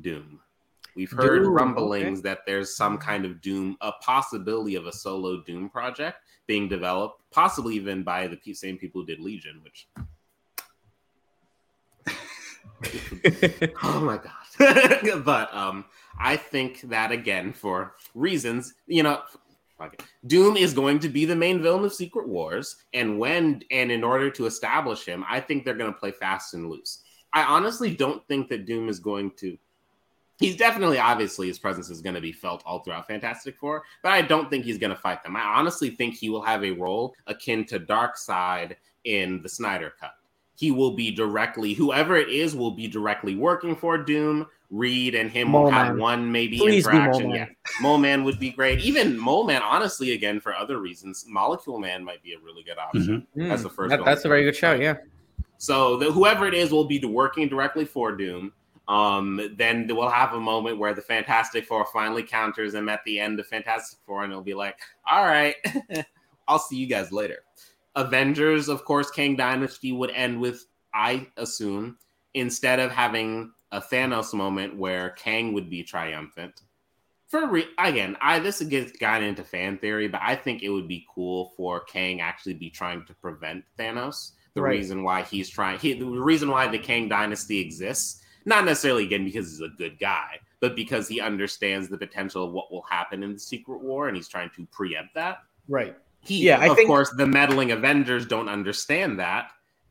[0.00, 0.40] Doom.
[0.96, 2.30] We've heard Doom, rumblings okay.
[2.30, 7.22] that there's some kind of Doom, a possibility of a solo Doom project being developed,
[7.30, 9.88] possibly even by the same people who did Legion, which.
[13.82, 15.22] oh my god!
[15.24, 15.84] but um,
[16.18, 19.20] I think that again, for reasons, you know,
[20.26, 24.02] Doom is going to be the main villain of Secret Wars, and when and in
[24.02, 27.02] order to establish him, I think they're going to play fast and loose.
[27.34, 29.58] I honestly don't think that Doom is going to.
[30.38, 34.12] He's definitely, obviously, his presence is going to be felt all throughout Fantastic Four, but
[34.12, 35.36] I don't think he's going to fight them.
[35.36, 40.12] I honestly think he will have a role akin to Darkseid in the Snyder Cut.
[40.54, 45.30] He will be directly, whoever it is, will be directly working for Doom Reed and
[45.30, 47.28] him Mole will have one maybe Please interaction.
[47.28, 47.46] Mole yeah,
[47.80, 48.80] Mole Man would be great.
[48.80, 52.78] Even Mole Man, honestly, again for other reasons, Molecule Man might be a really good
[52.78, 53.26] option.
[53.36, 53.48] Mm-hmm.
[53.48, 53.90] That's the first.
[53.90, 54.72] That, that's a very good show.
[54.72, 54.96] Yeah.
[55.58, 58.52] So the, whoever it is will be working directly for Doom.
[58.88, 63.18] Um, then we'll have a moment where the Fantastic Four finally counters him at the
[63.18, 64.78] end of Fantastic Four, and it'll be like,
[65.10, 65.56] "All right,
[66.48, 67.38] I'll see you guys later."
[67.96, 71.96] Avengers, of course, Kang Dynasty would end with, I assume,
[72.34, 76.62] instead of having a Thanos moment where Kang would be triumphant.
[77.28, 80.86] For re- again, I this gets gotten into fan theory, but I think it would
[80.86, 84.32] be cool for Kang actually be trying to prevent Thanos.
[84.54, 84.70] The right.
[84.70, 89.24] reason why he's trying, he, the reason why the Kang dynasty exists, not necessarily again
[89.24, 93.22] because he's a good guy, but because he understands the potential of what will happen
[93.22, 95.40] in the Secret War, and he's trying to preempt that.
[95.68, 95.96] Right.
[96.20, 96.88] He, yeah, I of think...
[96.88, 99.50] course, the meddling Avengers don't understand that.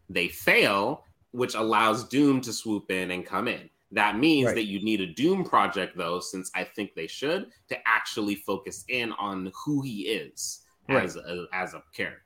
[0.10, 3.70] They fail, which allows Doom to swoop in and come in.
[3.92, 4.56] That means right.
[4.56, 8.84] that you need a Doom project, though, since I think they should, to actually focus
[8.90, 11.04] in on who he is right.
[11.04, 12.22] as a, as a character.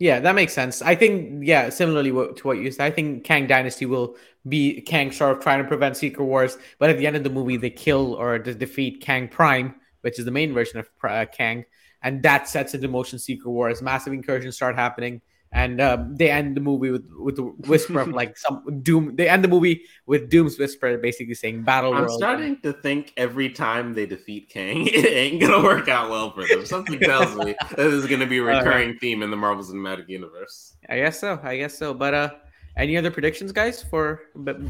[0.00, 0.80] Yeah, that makes sense.
[0.80, 4.16] I think, yeah, similarly to what you said, I think Kang Dynasty will
[4.48, 7.28] be Kang sort of trying to prevent Secret Wars, but at the end of the
[7.30, 11.66] movie, they kill or defeat Kang Prime, which is the main version of uh, Kang,
[12.02, 13.82] and that sets into motion Secret Wars.
[13.82, 15.20] Massive incursions start happening
[15.52, 19.16] and um, they end the movie with with the whisper of like some doom.
[19.16, 23.12] They end the movie with Doom's whisper, basically saying "Battle I'm World." starting to think
[23.16, 26.64] every time they defeat Kang, it ain't gonna work out well for them.
[26.64, 30.76] Something tells me this is gonna be a recurring theme in the Marvel Cinematic Universe.
[30.88, 31.40] I guess so.
[31.42, 31.94] I guess so.
[31.94, 32.30] But uh,
[32.76, 34.22] any other predictions, guys, for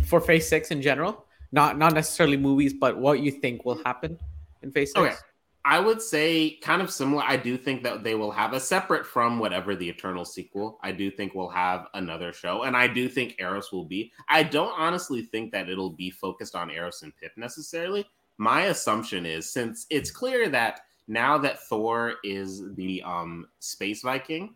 [0.06, 1.26] for Phase Six in general?
[1.52, 4.18] Not not necessarily movies, but what you think will happen
[4.62, 4.98] in Phase Six.
[4.98, 5.16] Okay.
[5.64, 7.22] I would say kind of similar.
[7.22, 10.78] I do think that they will have a separate from whatever the Eternal sequel.
[10.82, 14.12] I do think we'll have another show, and I do think Eros will be.
[14.28, 18.06] I don't honestly think that it'll be focused on Eros and Pip necessarily.
[18.38, 24.54] My assumption is since it's clear that now that Thor is the um, space Viking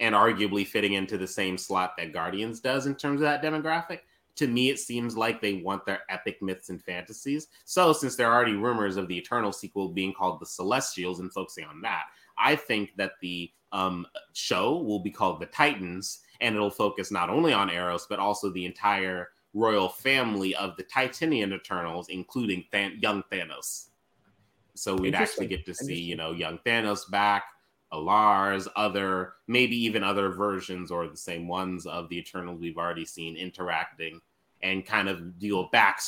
[0.00, 4.00] and arguably fitting into the same slot that Guardians does in terms of that demographic,
[4.38, 7.48] to me, it seems like they want their epic myths and fantasies.
[7.64, 11.32] So, since there are already rumors of the Eternal sequel being called The Celestials and
[11.32, 12.04] focusing on that,
[12.38, 17.30] I think that the um, show will be called The Titans, and it'll focus not
[17.30, 22.98] only on Eros, but also the entire royal family of the Titanian Eternals, including Than-
[23.00, 23.88] young Thanos.
[24.74, 27.44] So, we'd actually get to see, you know, young Thanos back.
[27.90, 33.06] A'lars, other maybe even other versions or the same ones of the Eternals we've already
[33.06, 34.20] seen interacting
[34.62, 36.00] and kind of deal back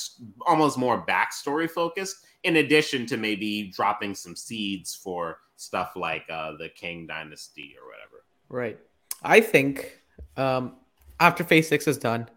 [0.47, 6.53] almost more backstory focused in addition to maybe dropping some seeds for stuff like uh,
[6.59, 8.25] the Kang Dynasty or whatever.
[8.49, 8.79] Right.
[9.23, 9.99] I think
[10.37, 10.77] um,
[11.19, 12.29] after Phase Six is done,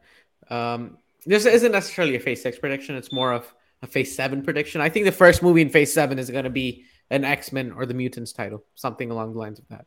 [0.50, 2.96] um, this isn't necessarily a Phase Six prediction.
[2.96, 4.82] It's more of a Phase Seven prediction.
[4.82, 7.72] I think the first movie in Phase Seven is going to be an X Men
[7.72, 9.86] or the Mutants title, something along the lines of that.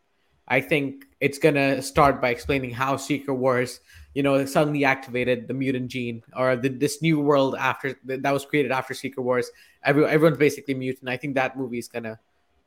[0.49, 3.81] I think it's gonna start by explaining how Secret Wars,
[4.15, 8.45] you know, suddenly activated the mutant gene or the, this new world after that was
[8.45, 9.51] created after Secret Wars.
[9.83, 11.09] Every, everyone's basically mutant.
[11.09, 12.19] I think that movie is gonna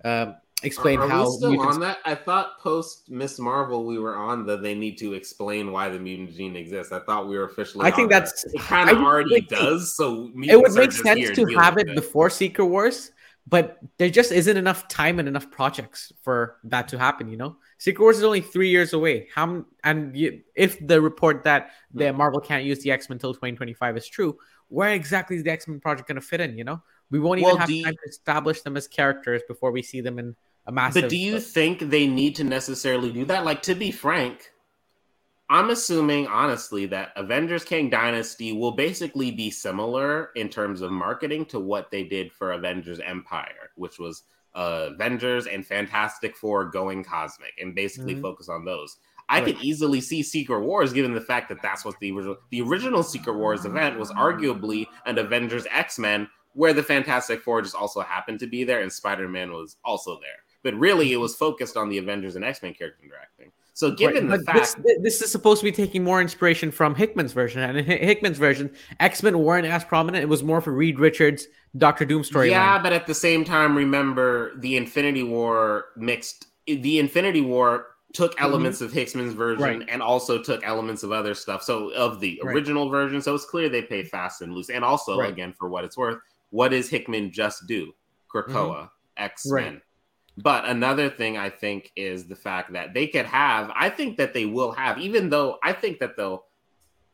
[0.03, 1.25] um, explain are, are how.
[1.25, 1.75] We still mutants...
[1.75, 1.99] on that?
[2.05, 5.99] I thought post Miss Marvel we were on that they need to explain why the
[5.99, 6.91] mutant gene exists.
[6.91, 7.85] I thought we were officially.
[7.85, 8.55] I think that's that.
[8.55, 8.61] it.
[8.61, 9.95] Kind of already does.
[9.95, 13.11] So it would make sense to have it, it before Secret Wars
[13.47, 17.29] but there just isn't enough time and enough projects for that to happen.
[17.29, 19.27] You know, Secret Wars is only three years away.
[19.33, 22.17] How and you, if the report that the hmm.
[22.17, 24.37] Marvel can't use the X Men until 2025 is true,
[24.67, 26.57] where exactly is the X Men project going to fit in?
[26.57, 29.71] You know, we won't even well, have you, time to establish them as characters before
[29.71, 30.35] we see them in
[30.67, 31.03] a massive.
[31.03, 33.45] But do you uh, think they need to necessarily do that?
[33.45, 34.51] Like, to be frank,
[35.51, 41.45] I'm assuming honestly that Avengers Kang Dynasty will basically be similar in terms of marketing
[41.45, 44.23] to what they did for Avengers Empire, which was
[44.53, 48.21] uh, Avengers and Fantastic Four going cosmic and basically mm-hmm.
[48.21, 48.97] focus on those.
[49.27, 49.45] I right.
[49.45, 53.03] could easily see Secret Wars, given the fact that that's what the original the original
[53.03, 58.01] Secret Wars event was arguably an Avengers X Men, where the Fantastic Four just also
[58.01, 60.43] happened to be there and Spider Man was also there.
[60.61, 63.51] But really, it was focused on the Avengers and X Men character interacting.
[63.79, 66.95] So, given right, the fact this, this, is supposed to be taking more inspiration from
[66.95, 68.69] Hickman's version, and in Hickman's version,
[68.99, 70.21] X Men weren't as prominent.
[70.21, 71.47] It was more for Reed Richards'
[71.77, 72.49] Doctor Doom story.
[72.49, 72.83] Yeah, line.
[72.83, 76.47] but at the same time, remember the Infinity War mixed.
[76.67, 78.43] The Infinity War took mm-hmm.
[78.43, 78.87] elements mm-hmm.
[78.87, 79.87] of Hickman's version right.
[79.89, 81.63] and also took elements of other stuff.
[81.63, 82.99] So of the original right.
[82.99, 84.69] version, so it's clear they pay fast and loose.
[84.69, 86.17] And also, again, for what it's worth,
[86.49, 87.93] what does Hickman just do?
[88.29, 88.85] Krakoa, mm-hmm.
[89.15, 89.81] X Men.
[90.41, 94.33] But another thing I think is the fact that they could have, I think that
[94.33, 96.45] they will have, even though I think that they'll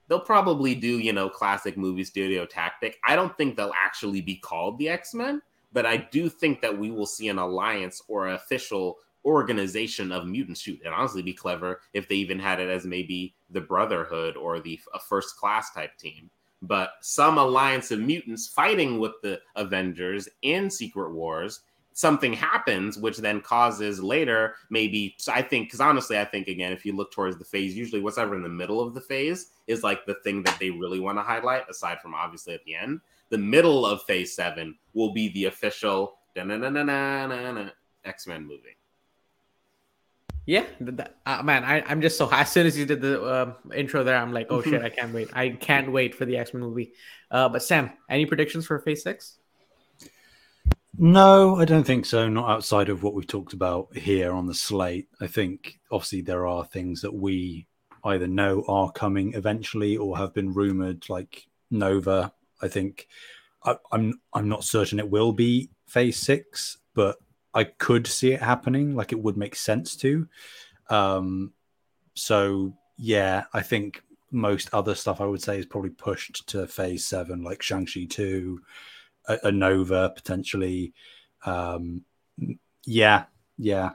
[0.07, 2.99] they'll probably do, you know, classic movie studio tactic.
[3.03, 5.41] I don't think they'll actually be called the X-Men,
[5.73, 10.27] but I do think that we will see an alliance or an official organization of
[10.27, 14.37] mutants shoot and honestly be clever if they even had it as maybe the brotherhood
[14.37, 16.29] or the a first class type team
[16.61, 21.61] but some alliance of mutants fighting with the avengers in secret wars
[21.95, 25.15] something happens, which then causes later maybe.
[25.17, 28.01] So I think, because honestly, I think again, if you look towards the phase, usually
[28.01, 30.99] what's ever in the middle of the phase is like the thing that they really
[30.99, 32.99] want to highlight, aside from obviously at the end.
[33.29, 38.77] The middle of phase seven will be the official X Men movie.
[40.45, 43.53] Yeah, that, uh, man, I, I'm just so as soon as you did the uh,
[43.73, 45.29] intro there, I'm like, oh shit, I can't wait.
[45.33, 46.91] I can't wait for the X Men movie.
[47.31, 49.39] Uh, but Sam, any predictions for Phase Six?
[50.97, 52.29] No, I don't think so.
[52.29, 55.07] Not outside of what we've talked about here on the slate.
[55.19, 57.67] I think obviously there are things that we
[58.03, 62.31] either know are coming eventually or have been rumored, like Nova.
[62.61, 63.07] I think
[63.63, 67.17] I, am I'm, I'm not certain it will be Phase Six, but
[67.53, 68.95] I could see it happening.
[68.95, 70.27] Like it would make sense to.
[70.89, 71.51] Um,
[72.13, 74.01] so yeah, I think
[74.31, 78.05] most other stuff I would say is probably pushed to Phase Seven, like Shang Chi
[78.09, 78.61] two
[79.27, 80.93] a, a Nova potentially.
[81.45, 82.03] Um,
[82.85, 83.25] yeah,
[83.57, 83.91] yeah.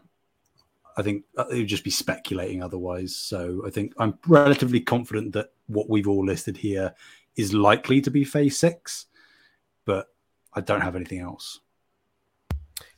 [0.97, 3.17] I think uh, it would just be speculating otherwise.
[3.17, 6.95] So I think I'm relatively confident that what we've all listed here
[7.37, 9.07] is likely to be phase six,
[9.87, 10.09] but
[10.53, 11.61] I don't have anything else.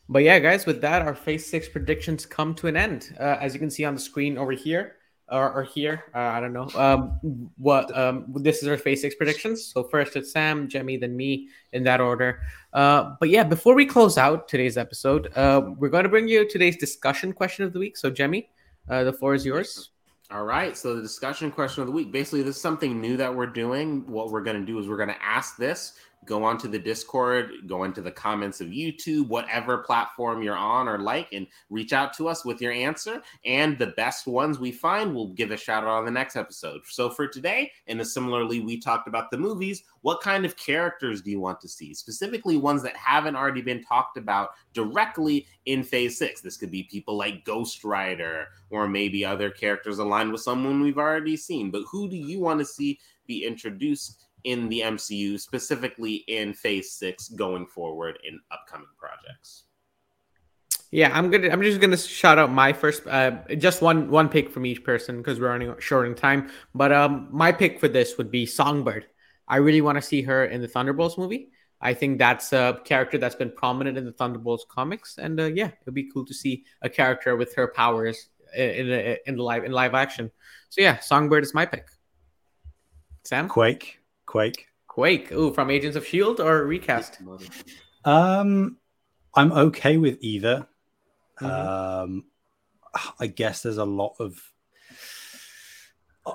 [0.09, 3.15] But yeah, guys, with that, our phase six predictions come to an end.
[3.19, 4.97] Uh, as you can see on the screen over here,
[5.33, 6.05] or, or here.
[6.15, 6.69] Uh, I don't know.
[6.75, 9.65] Um, what um, this is our phase six predictions.
[9.65, 12.43] So first it's Sam, Jemmy, then me in that order.
[12.73, 16.49] Uh, but yeah, before we close out today's episode, uh, we're going to bring you
[16.49, 17.97] today's discussion question of the week.
[17.97, 18.51] So Jemmy,
[18.89, 19.91] uh, the floor is yours.
[20.31, 20.77] All right.
[20.77, 22.13] So the discussion question of the week.
[22.13, 24.07] Basically, this is something new that we're doing.
[24.07, 27.51] What we're going to do is we're going to ask this go onto the Discord,
[27.67, 32.13] go into the comments of YouTube, whatever platform you're on or like, and reach out
[32.15, 33.21] to us with your answer.
[33.45, 36.83] And the best ones we find, we'll give a shout out on the next episode.
[36.87, 39.83] So for today, and similarly, we talked about the movies.
[40.03, 41.95] What kind of characters do you want to see?
[41.95, 46.41] Specifically, ones that haven't already been talked about directly in Phase Six.
[46.41, 50.99] This could be people like Ghost Rider, or maybe other characters aligned with someone we've
[50.99, 51.71] already seen.
[51.71, 56.93] But who do you want to see be introduced in the MCU, specifically in Phase
[56.93, 59.65] Six, going forward in upcoming projects.
[60.91, 61.49] Yeah, I'm gonna.
[61.49, 65.19] I'm just gonna shout out my first, uh, just one one pick from each person
[65.19, 66.51] because we're running short in time.
[66.75, 69.07] But um, my pick for this would be Songbird.
[69.49, 71.49] I really want to see her in the Thunderbolts movie.
[71.81, 75.71] I think that's a character that's been prominent in the Thunderbolts comics, and uh, yeah,
[75.81, 79.73] it'd be cool to see a character with her powers in in, in live in
[79.73, 80.31] live action.
[80.69, 81.89] So yeah, Songbird is my pick.
[83.25, 84.02] Sam Quake.
[84.27, 84.67] Quake.
[84.87, 85.33] Quake.
[85.33, 87.19] Ooh, from Agents of Shield or recast?
[88.05, 88.77] Um,
[89.35, 90.67] I'm okay with either.
[91.41, 91.47] Mm-hmm.
[91.47, 92.25] Um,
[93.19, 94.41] I guess there's a lot of.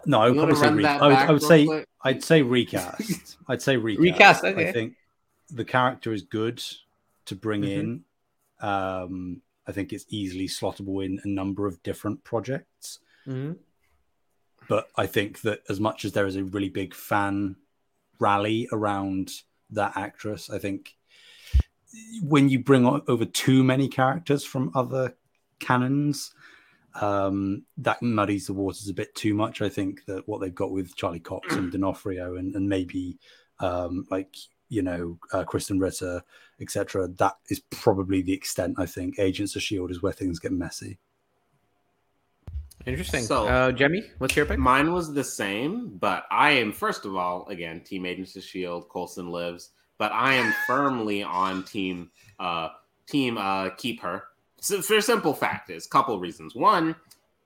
[0.06, 0.74] No, I would probably say.
[0.74, 1.66] Re- I would, I would say.
[1.66, 1.88] Quick?
[2.02, 3.38] I'd say recast.
[3.48, 4.02] I'd say recast.
[4.02, 4.44] Recast.
[4.46, 4.70] Okay.
[4.70, 4.96] I think
[5.50, 6.64] the character is good
[7.26, 7.80] to bring mm-hmm.
[7.80, 8.04] in.
[8.60, 13.00] Um, I think it's easily slottable in a number of different projects.
[13.28, 13.54] Mm-hmm.
[14.68, 17.56] But I think that as much as there is a really big fan
[18.20, 19.32] rally around
[19.72, 20.50] that actress.
[20.50, 20.96] I think
[22.22, 25.16] when you bring over too many characters from other
[25.60, 26.34] canons,
[27.02, 29.62] um, that muddies the waters a bit too much.
[29.62, 33.20] I think that what they've got with Charlie Cox and D'Onofrio and, and maybe
[33.60, 34.36] um, like
[34.70, 36.24] you know uh, Krysten Ritter,
[36.60, 37.08] etc.
[37.08, 38.76] That is probably the extent.
[38.78, 40.98] I think Agents of Shield is where things get messy.
[42.88, 43.24] Interesting.
[43.24, 44.58] So, uh, Jemmy, what's your pick?
[44.58, 48.88] Mine was the same, but I am first of all again Team Agents of Shield.
[48.90, 52.10] Coulson lives, but I am firmly on Team
[52.40, 52.70] uh,
[53.08, 54.24] Team uh, Keep Her.
[54.62, 56.56] So for simple fact is a couple reasons.
[56.56, 56.96] One,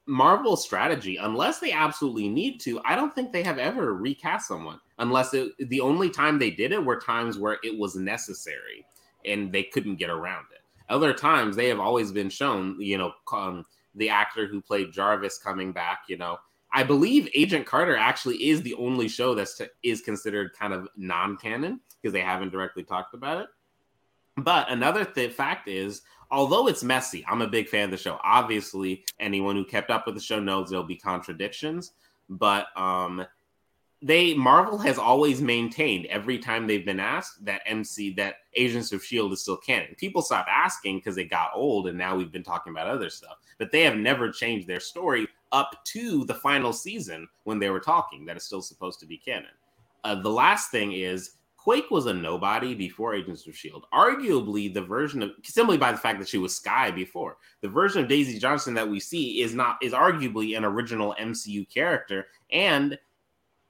[0.06, 4.80] Marvel strategy, unless they absolutely need to, I don't think they have ever recast someone.
[5.00, 8.86] Unless it, the only time they did it were times where it was necessary
[9.26, 10.62] and they couldn't get around it.
[10.90, 13.66] Other times they have always been shown, you know, um,
[13.96, 16.40] the actor who played Jarvis coming back, you know.
[16.74, 21.82] I believe Agent Carter actually is the only show that's is considered kind of non-canon
[22.02, 23.48] because they haven't directly talked about it.
[24.38, 28.20] But another th- fact is, although it's messy, I'm a big fan of the show.
[28.24, 31.92] Obviously, anyone who kept up with the show knows there'll be contradictions,
[32.30, 33.26] but um,
[34.02, 39.04] they Marvel has always maintained every time they've been asked that MC that Agents of
[39.04, 39.96] Shield is still canon.
[39.98, 43.38] People stopped asking because it got old, and now we've been talking about other stuff.
[43.60, 47.80] But they have never changed their story up to the final season when they were
[47.80, 49.52] talking that is still supposed to be canon.
[50.04, 53.86] Uh, the last thing is Quake was a nobody before Agents of Shield.
[53.94, 58.02] Arguably, the version of simply by the fact that she was Skye before the version
[58.02, 62.98] of Daisy Johnson that we see is not is arguably an original MCU character and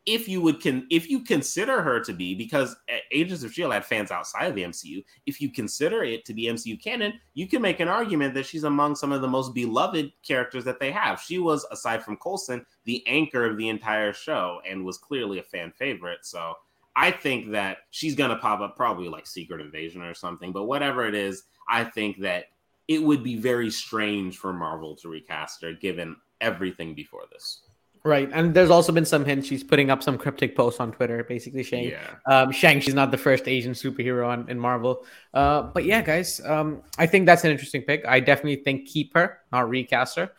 [0.05, 3.71] if you would can if you consider her to be because eh, Agents of Shield
[3.71, 7.47] had fans outside of the MCU, if you consider it to be MCU canon, you
[7.47, 10.91] can make an argument that she's among some of the most beloved characters that they
[10.91, 11.21] have.
[11.21, 15.43] She was aside from Coulson the anchor of the entire show and was clearly a
[15.43, 16.25] fan favorite.
[16.25, 16.55] So
[16.95, 21.05] I think that she's gonna pop up probably like Secret Invasion or something, but whatever
[21.05, 22.45] it is, I think that
[22.87, 27.61] it would be very strange for Marvel to recast her given everything before this.
[28.03, 31.23] Right, and there's also been some hints she's putting up some cryptic posts on Twitter,
[31.23, 32.15] basically saying, yeah.
[32.25, 35.05] um, Shang-Chi's not the first Asian superhero on in Marvel."
[35.35, 38.03] Uh, but yeah, guys, um, I think that's an interesting pick.
[38.07, 40.31] I definitely think keep her, not recast her.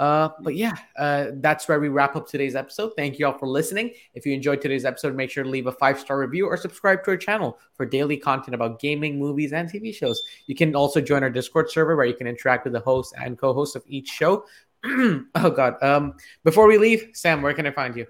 [0.00, 2.92] Uh, but yeah, uh, that's where we wrap up today's episode.
[2.96, 3.92] Thank you all for listening.
[4.14, 7.04] If you enjoyed today's episode, make sure to leave a five star review or subscribe
[7.04, 10.22] to our channel for daily content about gaming, movies, and TV shows.
[10.46, 13.38] You can also join our Discord server where you can interact with the host and
[13.38, 14.46] co host of each show.
[15.34, 15.82] oh God.
[15.82, 18.06] Um, before we leave, Sam, where can I find you?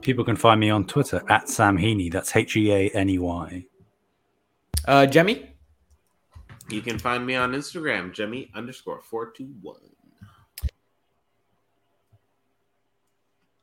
[0.00, 2.10] People can find me on Twitter at Sam Heaney.
[2.10, 3.66] That's H E A N E Y.
[4.86, 5.54] Uh, Jemmy?
[6.70, 9.76] You can find me on Instagram, Jemmy underscore 421.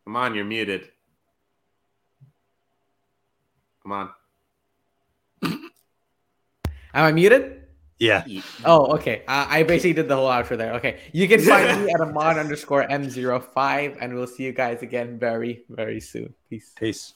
[0.04, 0.90] Come on, you're muted.
[3.84, 4.10] Come on.
[5.44, 5.62] Am
[6.94, 7.67] I muted?
[8.00, 8.24] Yeah.
[8.64, 9.24] Oh, okay.
[9.28, 10.74] Uh, I basically did the whole outro there.
[10.76, 11.00] Okay.
[11.14, 15.64] You can find me at Amaan underscore M05, and we'll see you guys again very,
[15.70, 16.34] very soon.
[16.50, 16.74] Peace.
[16.78, 17.14] Peace.